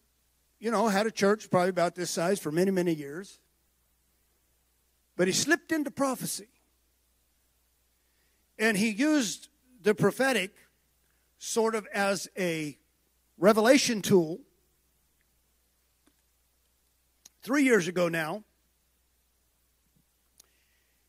[0.60, 3.40] you know, had a church probably about this size for many, many years.
[5.16, 6.46] But he slipped into prophecy.
[8.56, 9.48] And he used
[9.82, 10.54] the prophetic
[11.38, 12.78] sort of as a
[13.36, 14.38] revelation tool.
[17.42, 18.44] Three years ago now,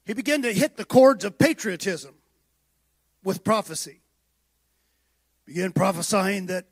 [0.08, 2.16] he began to hit the chords of patriotism
[3.24, 4.03] with prophecy
[5.46, 6.66] began prophesying that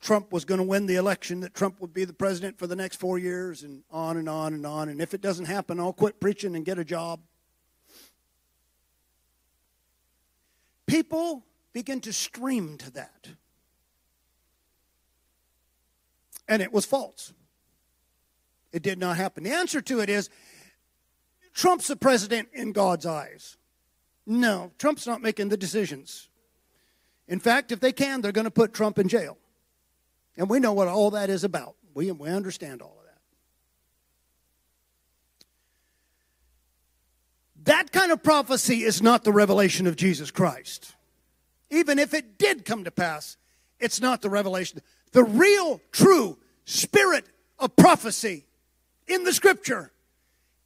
[0.00, 2.76] Trump was going to win the election, that Trump would be the president for the
[2.76, 4.88] next four years, and on and on and on.
[4.88, 7.20] And if it doesn't happen, I'll quit preaching and get a job.
[10.86, 13.28] People begin to stream to that.
[16.48, 17.32] And it was false.
[18.72, 19.44] It did not happen.
[19.44, 20.28] The answer to it is
[21.54, 23.56] Trump's the president in God's eyes.
[24.26, 26.28] No, Trump's not making the decisions.
[27.28, 29.38] In fact, if they can, they're going to put Trump in jail.
[30.36, 31.76] And we know what all that is about.
[31.94, 33.18] We, we understand all of that.
[37.64, 40.94] That kind of prophecy is not the revelation of Jesus Christ.
[41.70, 43.36] Even if it did come to pass,
[43.78, 44.80] it's not the revelation.
[45.12, 47.26] The real, true spirit
[47.58, 48.46] of prophecy
[49.06, 49.92] in the scripture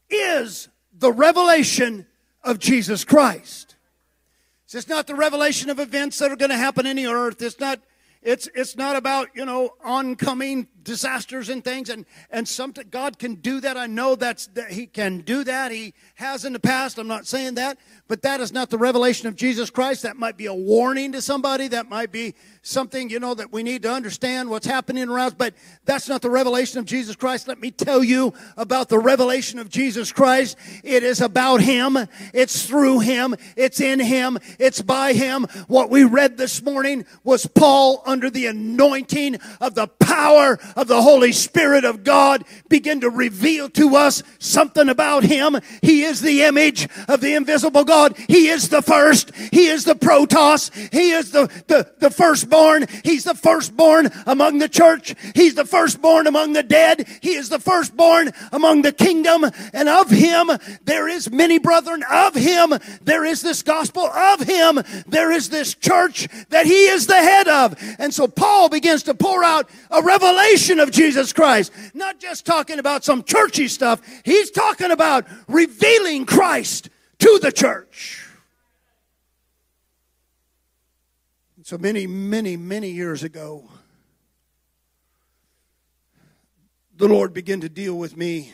[0.09, 2.07] is the revelation
[2.43, 3.76] of Jesus Christ.
[4.75, 7.41] It's not the revelation of events that are going to happen in the earth.
[7.41, 7.81] It's not
[8.27, 11.91] it's, it's not about, you know, oncoming disasters and things.
[11.91, 13.76] And, and some, God can do that.
[13.76, 15.72] I know that's, that He can do that.
[15.72, 16.97] He has in the past.
[16.97, 17.78] I'm not saying that.
[18.09, 20.05] But that is not the revelation of Jesus Christ.
[20.05, 21.68] That might be a warning to somebody.
[21.68, 25.37] That might be something, you know, that we need to understand what's happening around.
[25.37, 27.49] But that's not the revelation of Jesus Christ.
[27.49, 30.57] Let me tell you about the revelation of Jesus Christ.
[30.84, 31.99] It is about Him.
[32.32, 33.34] It's through Him.
[33.57, 34.39] It's in Him.
[34.59, 35.47] It's by Him.
[35.66, 41.03] What we read this morning was Paul under the anointing of the power of the
[41.03, 45.57] Holy Spirit of God begin to reveal to us something about Him.
[45.83, 48.16] He is the image of the invisible God.
[48.29, 49.35] He is the first.
[49.35, 50.70] He is the protos.
[50.93, 52.87] He is the, the, the firstborn firstborn.
[53.05, 55.14] He's the firstborn among the church.
[55.35, 57.07] He's the firstborn among the dead.
[57.20, 59.45] He is the firstborn among the kingdom.
[59.72, 60.51] And of him
[60.85, 62.05] there is many brethren.
[62.11, 64.05] Of him there is this gospel.
[64.07, 67.74] Of him there is this church that he is the head of.
[67.99, 71.73] And so Paul begins to pour out a revelation of Jesus Christ.
[71.95, 74.01] Not just talking about some churchy stuff.
[74.25, 78.23] He's talking about revealing Christ to the church.
[81.62, 83.69] So many, many, many years ago,
[86.97, 88.53] the Lord began to deal with me.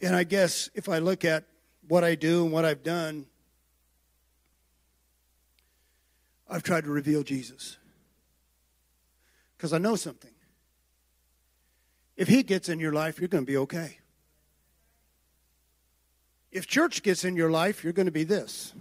[0.00, 1.44] And I guess if I look at
[1.86, 3.26] what I do and what I've done,
[6.48, 7.77] I've tried to reveal Jesus.
[9.58, 10.30] Because I know something.
[12.16, 13.98] If He gets in your life, you're going to be okay.
[16.52, 18.72] If church gets in your life, you're going to be this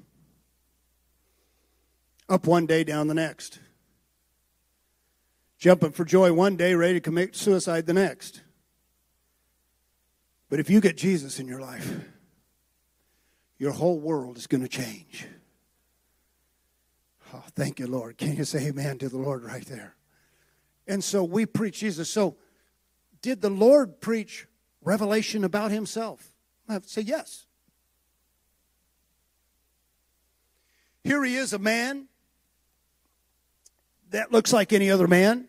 [2.29, 3.59] up one day, down the next.
[5.57, 8.41] Jumping for joy one day, ready to commit suicide the next.
[10.49, 12.05] But if you get Jesus in your life,
[13.57, 15.25] your whole world is going to change.
[17.33, 18.17] Oh, thank you, Lord.
[18.17, 19.96] Can you say amen to the Lord right there?
[20.87, 22.09] And so we preach Jesus.
[22.09, 22.37] So,
[23.21, 24.47] did the Lord preach
[24.81, 26.31] revelation about himself?
[26.69, 27.45] I have to say yes.
[31.03, 32.07] Here he is, a man
[34.11, 35.47] that looks like any other man.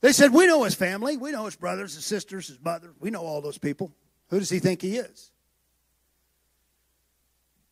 [0.00, 1.16] They said, We know his family.
[1.16, 2.92] We know his brothers, his sisters, his mother.
[3.00, 3.92] We know all those people.
[4.28, 5.30] Who does he think he is?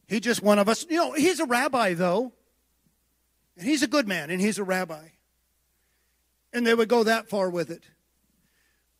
[0.06, 0.86] He's just one of us.
[0.88, 2.32] You know, he's a rabbi, though.
[3.56, 5.08] And he's a good man, and he's a rabbi.
[6.52, 7.84] And they would go that far with it.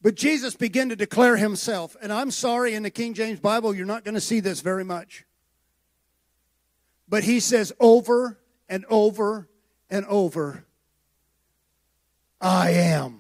[0.00, 1.96] But Jesus began to declare himself.
[2.02, 4.84] And I'm sorry, in the King James Bible, you're not going to see this very
[4.84, 5.24] much.
[7.08, 8.38] But he says over
[8.68, 9.48] and over
[9.90, 10.64] and over
[12.40, 13.18] I am.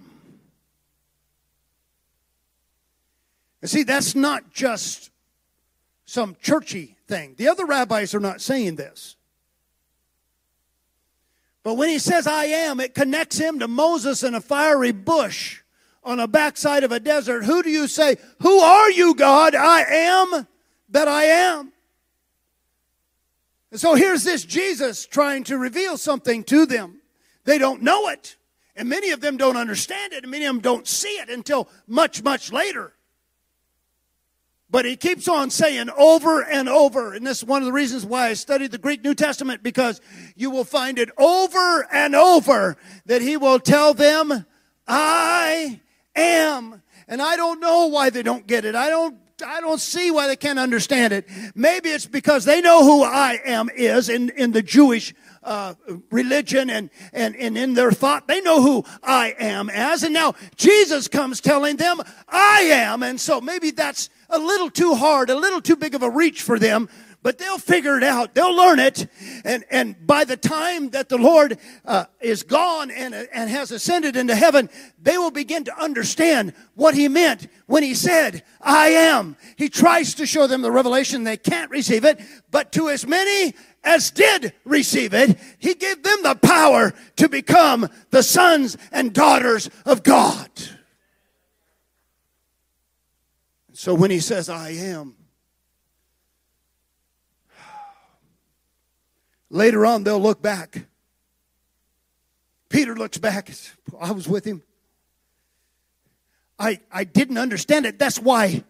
[3.60, 5.12] And see, that's not just
[6.04, 7.34] some churchy thing.
[7.36, 9.16] The other rabbis are not saying this.
[11.62, 15.62] But when he says I am, it connects him to Moses in a fiery bush
[16.02, 17.44] on the backside of a desert.
[17.44, 18.16] Who do you say?
[18.40, 19.54] Who are you, God?
[19.54, 20.46] I am
[20.88, 21.72] that I am.
[23.70, 27.00] And so here's this Jesus trying to reveal something to them.
[27.44, 28.36] They don't know it.
[28.74, 30.24] And many of them don't understand it.
[30.24, 32.92] And many of them don't see it until much, much later.
[34.72, 37.12] But he keeps on saying over and over.
[37.12, 40.00] And this is one of the reasons why I studied the Greek New Testament because
[40.34, 44.46] you will find it over and over that he will tell them,
[44.88, 45.78] I
[46.16, 46.82] am.
[47.06, 48.74] And I don't know why they don't get it.
[48.74, 51.28] I don't I don't see why they can't understand it.
[51.54, 55.74] Maybe it's because they know who I am is in, in the Jewish uh,
[56.10, 58.28] religion and, and, and in their thought.
[58.28, 60.02] They know who I am as.
[60.02, 63.02] And now Jesus comes telling them, I am.
[63.02, 66.42] And so maybe that's a little too hard, a little too big of a reach
[66.42, 66.88] for them.
[67.22, 68.34] but they'll figure it out.
[68.34, 69.06] They'll learn it.
[69.44, 74.16] And, and by the time that the Lord uh, is gone and, and has ascended
[74.16, 74.68] into heaven,
[75.00, 79.36] they will begin to understand what he meant when he said, I am.
[79.56, 81.24] He tries to show them the revelation.
[81.24, 82.20] They can't receive it,
[82.50, 83.54] but to as many
[83.84, 89.68] as did receive it, he gave them the power to become the sons and daughters
[89.84, 90.50] of God.
[93.72, 95.16] So when he says, I am,
[99.50, 100.86] later on they'll look back.
[102.68, 103.50] Peter looks back.
[104.00, 104.62] I was with him.
[106.58, 107.98] I, I didn't understand it.
[107.98, 108.62] That's why,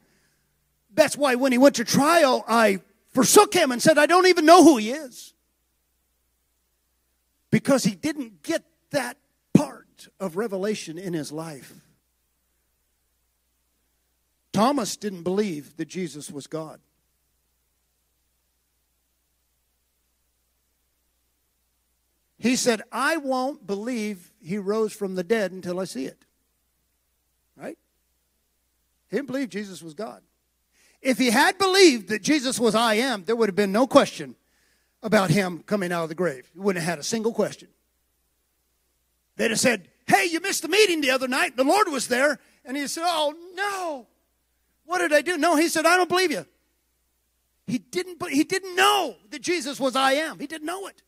[0.94, 2.80] that's why when he went to trial, I
[3.12, 5.34] forsook him and said, I don't even know who he is.
[7.50, 9.18] Because he didn't get that
[9.52, 11.74] part of revelation in his life.
[14.52, 16.80] Thomas didn't believe that Jesus was God.
[22.38, 26.24] He said, I won't believe he rose from the dead until I see it.
[27.56, 27.78] Right?
[29.10, 30.22] He didn't believe Jesus was God.
[31.02, 34.36] If he had believed that Jesus was I am, there would have been no question
[35.02, 36.48] about him coming out of the grave.
[36.54, 37.68] He wouldn't have had a single question.
[39.36, 41.56] They'd have said, Hey, you missed the meeting the other night.
[41.56, 42.38] The Lord was there.
[42.64, 44.06] And he said, Oh, no.
[44.84, 45.36] What did I do?
[45.36, 46.46] No, he said, I don't believe you.
[47.66, 50.38] He didn't, he didn't know that Jesus was I am.
[50.38, 51.02] He didn't know it.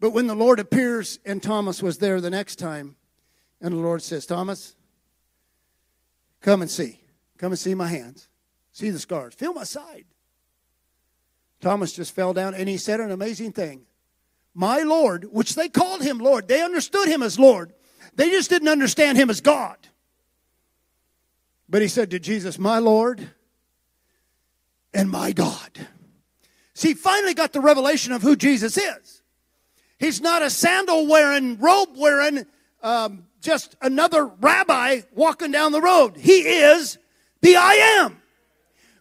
[0.00, 2.96] But when the Lord appears and Thomas was there the next time,
[3.60, 4.76] and the Lord says, Thomas,
[6.40, 7.00] come and see.
[7.38, 8.28] Come and see my hands.
[8.72, 9.34] See the scars.
[9.34, 10.04] Feel my side.
[11.60, 13.82] Thomas just fell down and he said an amazing thing.
[14.54, 17.72] My Lord, which they called him Lord, they understood him as Lord.
[18.14, 19.76] They just didn't understand him as God.
[21.68, 23.30] But he said to Jesus, My Lord
[24.94, 25.86] and my God.
[26.74, 29.22] See, finally got the revelation of who Jesus is.
[29.98, 32.46] He's not a sandal wearing, robe wearing,
[32.82, 36.16] um, just another rabbi walking down the road.
[36.16, 36.98] He is
[37.40, 38.20] the I am.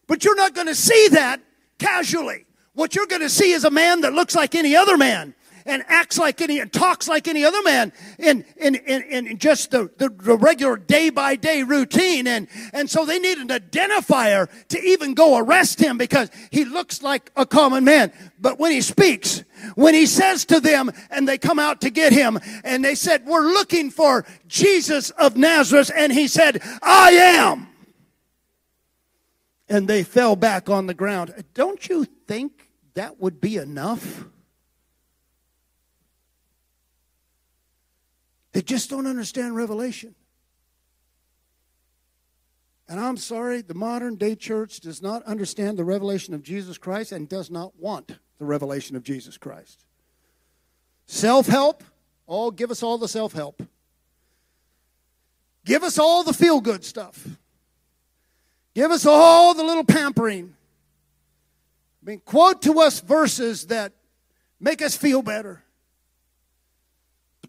[0.08, 1.42] But you're not going to see that
[1.80, 2.46] casually.
[2.74, 5.34] What you're going to see is a man that looks like any other man
[5.68, 9.72] and acts like any and talks like any other man in in in, in just
[9.72, 12.26] the, the, the regular day by day routine.
[12.26, 17.04] And and so they need an identifier to even go arrest him because he looks
[17.04, 18.12] like a common man.
[18.40, 19.44] But when he speaks
[19.76, 23.26] when he says to them and they come out to get him and they said
[23.26, 27.68] we're looking for Jesus of Nazareth and he said I am.
[29.70, 31.44] And they fell back on the ground.
[31.54, 34.26] Don't you think that would be enough
[38.58, 40.16] They just don't understand Revelation.
[42.90, 47.12] And I'm sorry, the modern day church does not understand the revelation of Jesus Christ
[47.12, 49.86] and does not want the revelation of Jesus Christ.
[51.06, 51.84] Self help,
[52.28, 53.62] oh, give us all the self help.
[55.64, 57.28] Give us all the feel good stuff.
[58.74, 60.56] Give us all the little pampering.
[62.02, 63.94] I mean, quote to us verses that
[64.60, 65.62] make us feel better.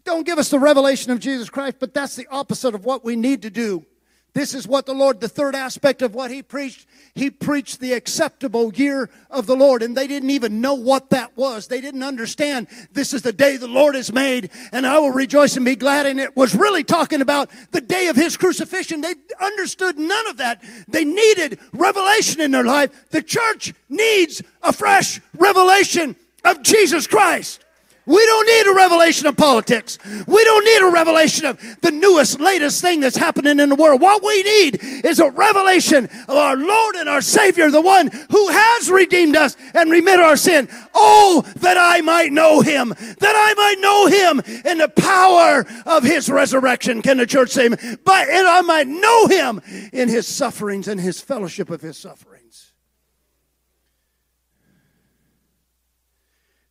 [0.03, 3.15] Don't give us the revelation of Jesus Christ, but that's the opposite of what we
[3.15, 3.85] need to do.
[4.33, 7.93] This is what the Lord, the third aspect of what he preached, he preached the
[7.93, 11.67] acceptable year of the Lord, and they didn't even know what that was.
[11.67, 15.55] They didn't understand this is the day the Lord has made, and I will rejoice
[15.55, 16.05] and be glad.
[16.05, 19.01] And it was really talking about the day of his crucifixion.
[19.01, 20.63] They understood none of that.
[20.87, 23.09] They needed revelation in their life.
[23.09, 27.65] The church needs a fresh revelation of Jesus Christ.
[28.09, 29.99] We don't need a revelation of politics.
[30.25, 34.01] We don't need a revelation of the newest, latest thing that's happening in the world.
[34.01, 38.49] What we need is a revelation of our Lord and our Savior, the one who
[38.49, 40.67] has redeemed us and remitted our sin.
[40.95, 46.03] Oh, that I might know him, that I might know him in the power of
[46.03, 47.03] his resurrection.
[47.03, 49.61] Can the church say, but and I might know him
[49.93, 52.38] in his sufferings and his fellowship of his suffering.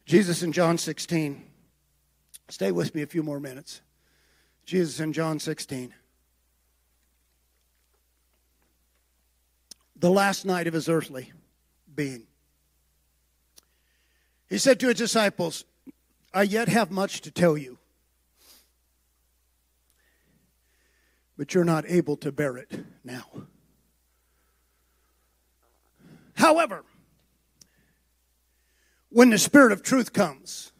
[0.09, 1.44] Jesus in John 16.
[2.48, 3.82] Stay with me a few more minutes.
[4.64, 5.92] Jesus in John 16.
[9.96, 11.30] The last night of his earthly
[11.94, 12.26] being.
[14.48, 15.66] He said to his disciples,
[16.32, 17.76] I yet have much to tell you,
[21.36, 22.72] but you're not able to bear it
[23.04, 23.26] now.
[26.34, 26.82] However,
[29.11, 30.72] when the Spirit of truth comes.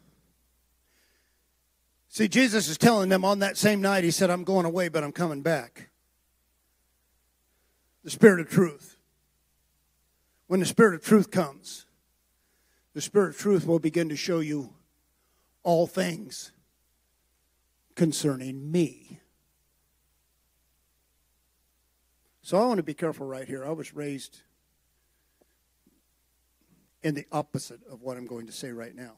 [2.09, 5.03] See, Jesus is telling them on that same night, He said, I'm going away, but
[5.03, 5.89] I'm coming back.
[8.03, 8.97] The Spirit of truth.
[10.47, 11.85] When the Spirit of truth comes,
[12.93, 14.73] the Spirit of truth will begin to show you
[15.63, 16.51] all things
[17.95, 19.19] concerning me.
[22.41, 23.63] So I want to be careful right here.
[23.63, 24.39] I was raised
[27.03, 29.17] in the opposite of what I'm going to say right now.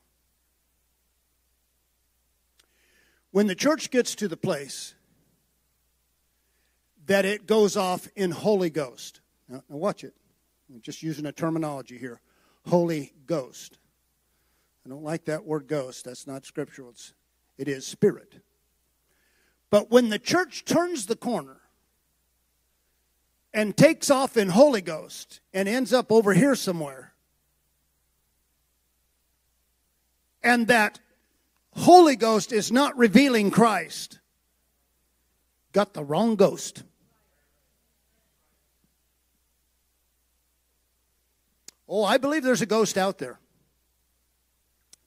[3.31, 4.93] When the church gets to the place
[7.05, 10.13] that it goes off in Holy Ghost, now, now watch it.
[10.69, 12.21] I'm just using a terminology here
[12.67, 13.77] Holy Ghost.
[14.85, 16.05] I don't like that word ghost.
[16.05, 16.89] That's not scriptural.
[16.89, 17.13] It's,
[17.57, 18.41] it is spirit.
[19.69, 21.57] But when the church turns the corner
[23.53, 27.10] and takes off in Holy Ghost and ends up over here somewhere,
[30.43, 30.99] and that
[31.75, 34.19] Holy Ghost is not revealing Christ,
[35.71, 36.83] got the wrong ghost.
[41.87, 43.39] Oh, I believe there's a ghost out there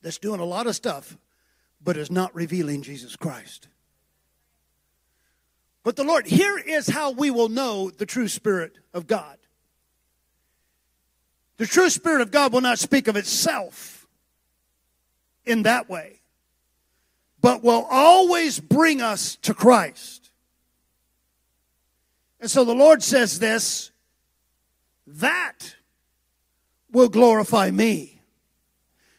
[0.03, 1.16] that's doing a lot of stuff,
[1.82, 3.68] but is not revealing Jesus Christ.
[5.82, 9.37] But the Lord, here is how we will know the true Spirit of God.
[11.59, 13.93] The true Spirit of God will not speak of itself
[15.47, 16.20] in that way,
[17.40, 20.30] but will always bring us to Christ.
[22.40, 23.90] And so the Lord says this
[25.07, 25.76] that
[26.90, 28.20] will glorify me.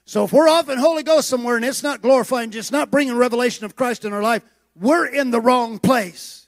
[0.06, 3.16] So if we're off in Holy Ghost somewhere and it's not glorifying, just not bringing
[3.16, 4.44] revelation of Christ in our life,
[4.76, 6.48] we're in the wrong place.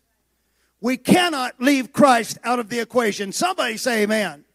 [0.80, 3.32] We cannot leave Christ out of the equation.
[3.32, 4.45] Somebody say amen.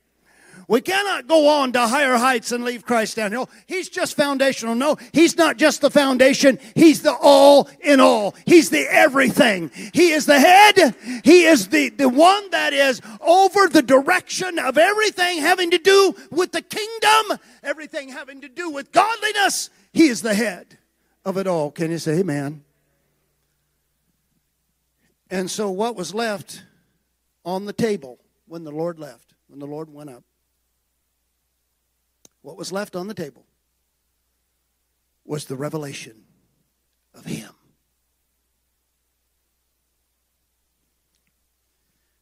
[0.72, 3.44] We cannot go on to higher heights and leave Christ down here.
[3.66, 4.74] He's just foundational.
[4.74, 6.58] No, He's not just the foundation.
[6.74, 8.34] He's the all in all.
[8.46, 9.70] He's the everything.
[9.92, 10.96] He is the head.
[11.24, 16.14] He is the, the one that is over the direction of everything having to do
[16.30, 19.68] with the kingdom, everything having to do with godliness.
[19.92, 20.78] He is the head
[21.22, 21.70] of it all.
[21.70, 22.64] Can you say amen?
[25.30, 26.62] And so, what was left
[27.44, 30.24] on the table when the Lord left, when the Lord went up?
[32.42, 33.46] What was left on the table
[35.24, 36.24] was the revelation
[37.14, 37.52] of Him.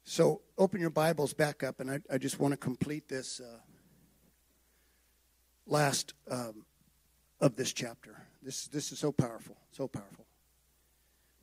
[0.04, 3.58] So open your Bibles back up, and I, I just want to complete this uh,
[5.66, 6.66] last um,
[7.40, 8.16] of this chapter.
[8.42, 10.26] This, this is so powerful, so powerful.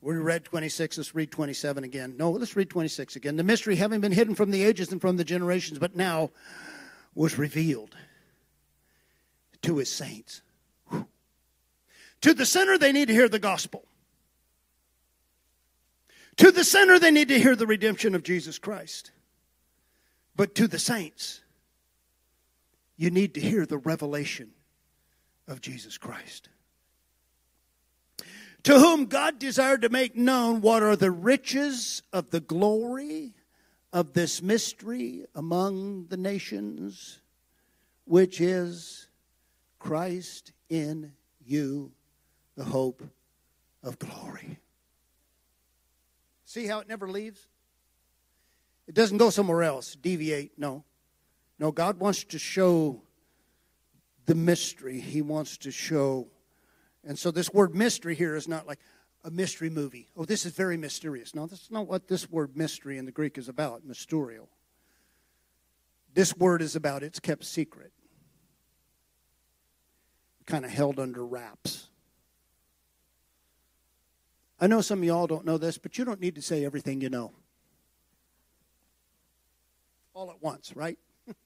[0.00, 2.16] We read 26, let's read 27 again.
[2.16, 3.36] No, let's read 26 again.
[3.36, 6.30] The mystery, having been hidden from the ages and from the generations, but now
[7.14, 7.96] was revealed
[9.68, 10.40] to his saints.
[12.22, 13.84] To the sinner, they need to hear the gospel.
[16.38, 19.10] To the sinner, they need to hear the redemption of Jesus Christ.
[20.34, 21.42] But to the saints,
[22.96, 24.52] you need to hear the revelation
[25.46, 26.48] of Jesus Christ.
[28.62, 33.34] To whom God desired to make known what are the riches of the glory
[33.92, 37.20] of this mystery among the nations,
[38.06, 39.07] which is
[39.78, 41.12] Christ in
[41.44, 41.92] you,
[42.56, 43.02] the hope
[43.82, 44.58] of glory.
[46.44, 47.40] See how it never leaves?
[48.86, 50.58] It doesn't go somewhere else, deviate.
[50.58, 50.84] No.
[51.58, 53.02] No, God wants to show
[54.26, 55.00] the mystery.
[55.00, 56.28] He wants to show.
[57.04, 58.78] And so this word mystery here is not like
[59.24, 60.08] a mystery movie.
[60.16, 61.34] Oh, this is very mysterious.
[61.34, 64.46] No, that's not what this word mystery in the Greek is about, mysterion.
[66.14, 67.92] This word is about it's kept secret
[70.48, 71.88] kind of held under wraps.
[74.58, 77.00] I know some of y'all don't know this, but you don't need to say everything
[77.02, 77.32] you know.
[80.14, 80.98] All at once, right?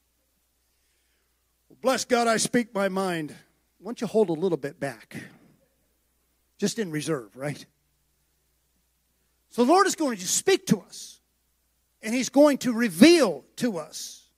[1.83, 3.35] bless God, I speak my mind.
[3.81, 5.17] Why don't you hold a little bit back?
[6.57, 7.67] Just in reserve, right?
[9.51, 11.21] So the Lord is going to speak to us,
[12.03, 14.29] and He's going to reveal to us.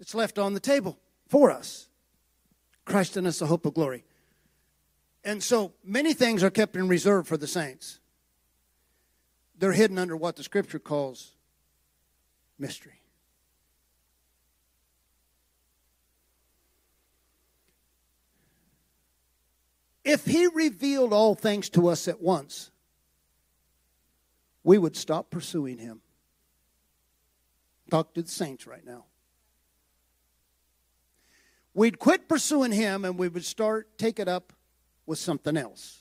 [0.00, 0.98] It's left on the table
[1.28, 1.89] for us.
[2.90, 4.04] Christ in us, the hope of glory.
[5.22, 8.00] And so many things are kept in reserve for the saints.
[9.56, 11.32] They're hidden under what the scripture calls
[12.58, 13.00] mystery.
[20.02, 22.70] If he revealed all things to us at once,
[24.64, 26.00] we would stop pursuing him.
[27.88, 29.04] Talk to the saints right now
[31.74, 34.52] we'd quit pursuing him and we would start take it up
[35.06, 35.98] with something else.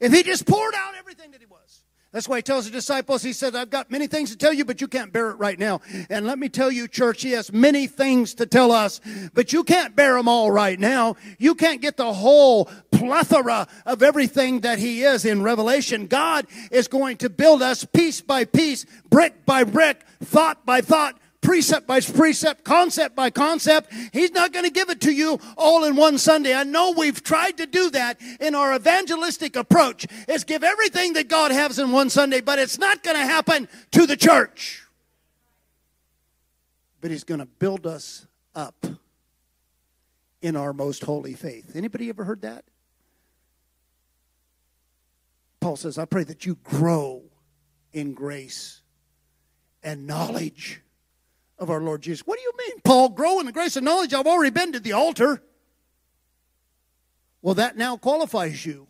[0.00, 3.24] If he just poured out everything that he was, That's why he tells the disciples,
[3.24, 5.58] he said, I've got many things to tell you, but you can't bear it right
[5.58, 5.80] now.
[6.08, 9.00] And let me tell you, church, he has many things to tell us,
[9.34, 11.16] but you can't bear them all right now.
[11.40, 16.06] You can't get the whole plethora of everything that he is in Revelation.
[16.06, 21.18] God is going to build us piece by piece, brick by brick, thought by thought,
[21.44, 23.92] precept by precept, concept by concept.
[24.12, 26.54] He's not going to give it to you all in one Sunday.
[26.54, 31.28] I know we've tried to do that in our evangelistic approach, is give everything that
[31.28, 34.82] God has in one Sunday, but it's not going to happen to the church.
[37.00, 38.86] But he's going to build us up
[40.40, 41.76] in our most holy faith.
[41.76, 42.64] Anybody ever heard that?
[45.60, 47.22] Paul says, I pray that you grow
[47.92, 48.82] in grace
[49.82, 50.82] and knowledge
[51.58, 52.26] of our Lord Jesus.
[52.26, 53.10] What do you mean, Paul?
[53.10, 54.12] Grow in the grace and knowledge.
[54.12, 55.42] I've already been to the altar.
[57.42, 58.86] Well, that now qualifies you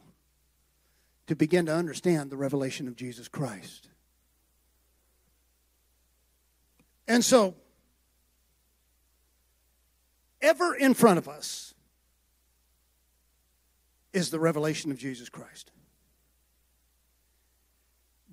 [1.27, 3.89] to begin to understand the revelation of Jesus Christ.
[7.07, 7.55] And so,
[10.41, 11.75] ever in front of us
[14.13, 15.71] is the revelation of Jesus Christ.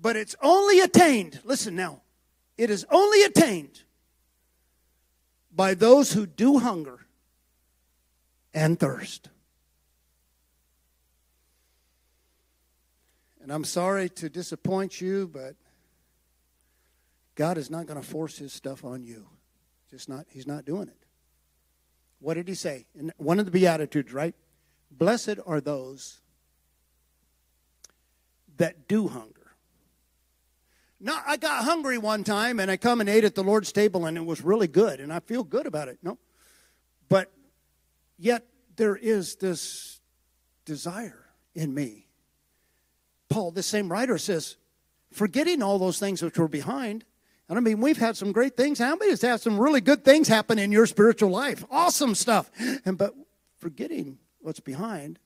[0.00, 2.02] But it's only attained, listen now,
[2.56, 3.82] it is only attained
[5.54, 7.00] by those who do hunger
[8.54, 9.28] and thirst.
[13.42, 15.56] And I'm sorry to disappoint you, but
[17.34, 19.26] God is not going to force his stuff on you.
[19.90, 20.96] Just not he's not doing it.
[22.20, 22.86] What did he say?
[22.94, 24.34] In one of the beatitudes, right?
[24.90, 26.20] Blessed are those
[28.56, 29.41] that do hunger
[31.02, 34.06] no, I got hungry one time and I come and ate at the Lord's table
[34.06, 35.98] and it was really good and I feel good about it.
[36.00, 36.16] No.
[37.08, 37.32] But
[38.18, 38.46] yet
[38.76, 40.00] there is this
[40.64, 41.26] desire
[41.56, 42.06] in me.
[43.28, 44.56] Paul, the same writer says,
[45.12, 47.04] forgetting all those things which were behind.
[47.48, 48.78] And I mean, we've had some great things.
[48.78, 51.64] How many has had some really good things happen in your spiritual life?
[51.68, 52.48] Awesome stuff.
[52.84, 53.12] And but
[53.58, 55.18] forgetting what's behind,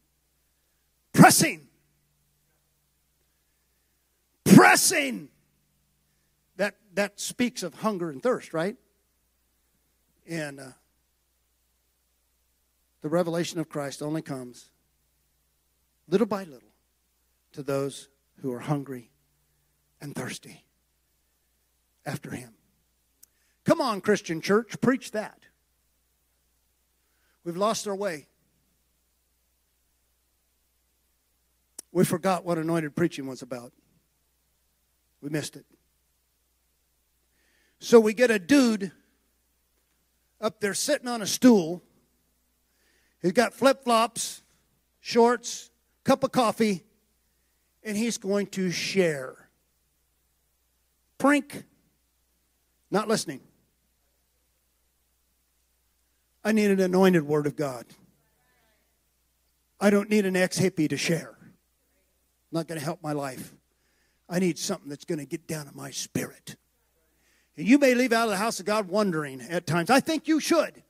[1.13, 1.69] pressing.
[4.45, 5.29] Pressing
[6.97, 8.77] that, speaks of hunger and thirst, right?
[10.27, 10.65] And uh,
[13.03, 14.71] the revelation of Christ only comes
[16.09, 16.73] little by little
[17.53, 18.09] to those
[18.41, 19.11] who are hungry
[20.01, 20.65] and thirsty
[22.05, 22.55] after Him.
[23.65, 25.41] Come on, Christian church, preach that.
[27.45, 28.27] We've lost our way.
[31.93, 33.73] We forgot what anointed preaching was about.
[35.21, 35.67] We missed it.
[37.79, 38.93] So we get a dude
[40.41, 41.83] up there sitting on a stool.
[43.23, 44.43] He's got flip flops,
[45.01, 45.71] shorts,
[46.05, 46.85] cup of coffee,
[47.83, 49.49] and he's going to share.
[51.19, 51.65] Prank.
[52.91, 53.41] Not listening.
[56.45, 57.87] I need an anointed word of God.
[59.81, 61.37] I don't need an ex hippie to share.
[62.53, 63.53] Not going to help my life.
[64.29, 66.57] I need something that's going to get down in my spirit.
[67.57, 69.91] And you may leave out of the house of God wondering at times.
[69.91, 70.83] I think you should.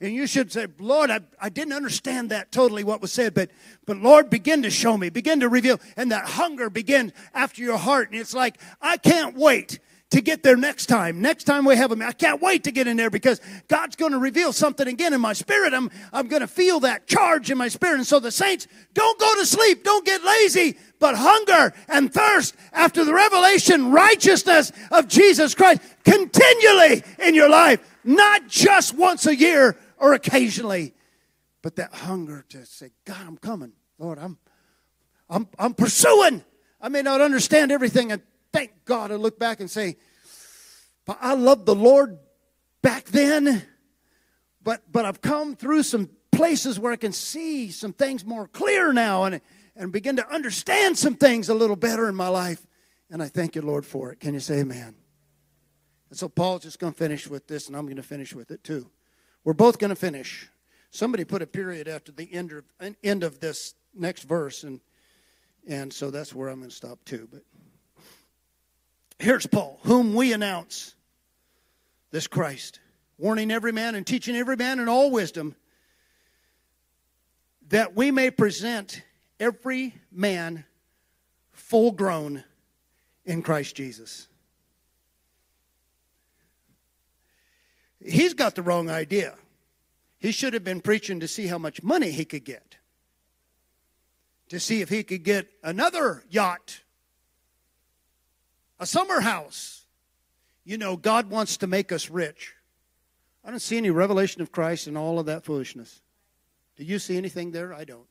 [0.00, 3.50] And you should say, Lord, I, I didn't understand that totally what was said, but,
[3.86, 5.80] but Lord, begin to show me, begin to reveal.
[5.96, 8.10] And that hunger begins after your heart.
[8.10, 11.20] And it's like, I can't wait to get there next time.
[11.20, 14.12] Next time we have them, I can't wait to get in there because God's going
[14.12, 15.74] to reveal something again in my spirit.
[15.74, 17.96] I'm, I'm going to feel that charge in my spirit.
[17.96, 19.82] And so the saints, don't go to sleep.
[19.82, 27.02] Don't get lazy, but hunger and thirst after the revelation righteousness of Jesus Christ continually
[27.18, 30.94] in your life, not just once a year or occasionally,
[31.60, 33.74] but that hunger to say, God, I'm coming.
[33.98, 34.38] Lord, I'm,
[35.28, 36.42] I'm, I'm pursuing.
[36.80, 39.98] I may not understand everything and thank God and look back and say,
[41.04, 42.18] but I loved the Lord
[42.80, 43.62] back then,
[44.62, 48.90] but, but I've come through some places where I can see some things more clear
[48.94, 49.42] now and,
[49.76, 52.66] and begin to understand some things a little better in my life.
[53.10, 54.20] And I thank you, Lord, for it.
[54.20, 54.94] Can you say amen?
[56.10, 58.50] And so Paul's just going to finish with this, and I'm going to finish with
[58.50, 58.90] it too.
[59.42, 60.48] We're both going to finish.
[60.90, 62.64] Somebody put a period after the end of,
[63.02, 64.80] end of this next verse, and,
[65.66, 67.28] and so that's where I'm going to stop too.
[67.30, 67.42] But
[69.18, 70.94] Here's Paul, whom we announce
[72.10, 72.80] this Christ,
[73.16, 75.54] warning every man and teaching every man in all wisdom,
[77.68, 79.02] that we may present
[79.38, 80.64] every man
[81.52, 82.44] full grown
[83.24, 84.28] in Christ Jesus.
[88.04, 89.34] He's got the wrong idea.
[90.18, 92.76] He should have been preaching to see how much money he could get,
[94.48, 96.80] to see if he could get another yacht
[98.78, 99.86] a summer house.
[100.64, 102.54] You know, God wants to make us rich.
[103.44, 106.00] I don't see any revelation of Christ in all of that foolishness.
[106.76, 107.74] Do you see anything there?
[107.74, 108.06] I don't.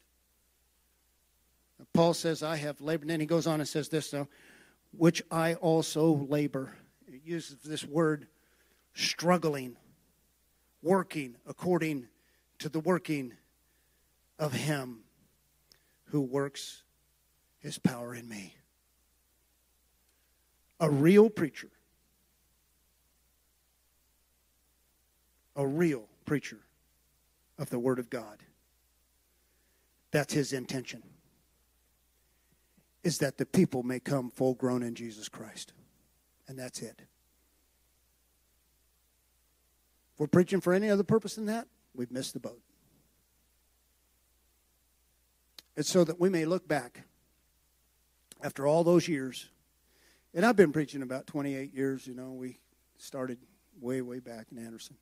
[1.94, 3.04] Paul says, I have labored.
[3.04, 4.28] And then he goes on and says this now,
[4.96, 6.76] which I also labor.
[7.10, 8.28] He uses this word
[8.94, 9.76] struggling,
[10.82, 12.08] working according
[12.60, 13.34] to the working
[14.40, 15.00] of Him
[16.06, 16.84] who works
[17.60, 18.56] His power in me.
[20.80, 21.70] A real preacher,
[25.56, 26.60] a real preacher
[27.58, 28.44] of the Word of God.
[30.14, 31.02] That's his intention.
[33.04, 35.74] Is that the people may come full grown in Jesus Christ.
[36.48, 37.02] And that's it.
[40.14, 42.62] If we're preaching for any other purpose than that, we've missed the boat.
[45.76, 47.04] It's so that we may look back
[48.44, 49.50] after all those years.
[50.34, 52.32] And I've been preaching about 28 years, you know.
[52.32, 52.60] We
[52.98, 53.40] started
[53.82, 54.98] way, way back in Anderson.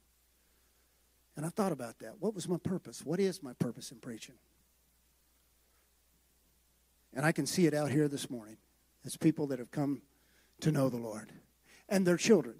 [1.36, 2.16] And I thought about that.
[2.20, 3.06] What was my purpose?
[3.06, 4.36] What is my purpose in preaching?
[7.14, 8.57] And I can see it out here this morning.
[9.03, 10.01] It's people that have come
[10.62, 11.32] to know the Lord.
[11.89, 12.55] And their children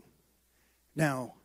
[0.96, 1.36] now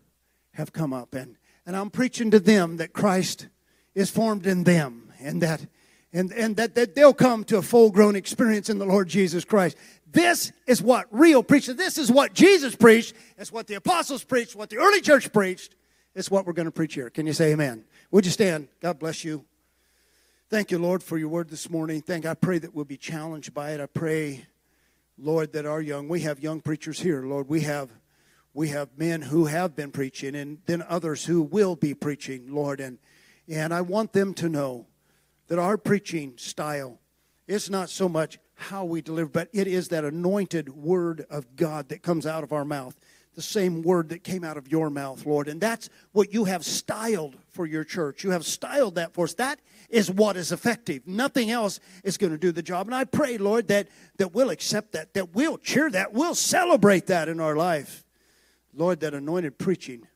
[0.54, 1.14] have come up.
[1.14, 3.48] And, and I'm preaching to them that Christ
[3.94, 5.66] is formed in them and that
[6.12, 9.44] and, and that, that they'll come to a full grown experience in the Lord Jesus
[9.44, 9.76] Christ.
[10.10, 14.56] This is what real preaching, this is what Jesus preached, it's what the apostles preached,
[14.56, 15.74] what the early church preached.
[16.14, 17.10] It's what we're going to preach here.
[17.10, 17.84] Can you say amen?
[18.10, 18.68] Would you stand?
[18.80, 19.44] God bless you.
[20.48, 22.02] Thank you, Lord, for your word this morning.
[22.02, 23.80] Thank I pray that we'll be challenged by it.
[23.80, 24.46] I pray,
[25.18, 27.48] Lord, that our young we have young preachers here, Lord.
[27.48, 27.90] We have
[28.54, 32.78] we have men who have been preaching and then others who will be preaching, Lord,
[32.78, 32.98] and
[33.48, 34.86] and I want them to know
[35.48, 37.00] that our preaching style
[37.48, 41.88] is not so much how we deliver, but it is that anointed word of God
[41.88, 42.96] that comes out of our mouth.
[43.34, 45.48] The same word that came out of your mouth, Lord.
[45.48, 48.22] And that's what you have styled for your church.
[48.22, 49.34] You have styled that for us.
[49.34, 49.58] That
[49.88, 51.06] is what is effective.
[51.06, 52.86] Nothing else is going to do the job.
[52.86, 57.06] And I pray, Lord, that, that we'll accept that, that we'll cheer that, we'll celebrate
[57.06, 58.04] that in our life.
[58.74, 60.06] Lord, that anointed preaching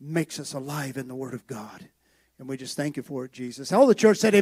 [0.00, 1.88] makes us alive in the Word of God.
[2.38, 3.72] And we just thank you for it, Jesus.
[3.72, 4.40] All the church said, Amen.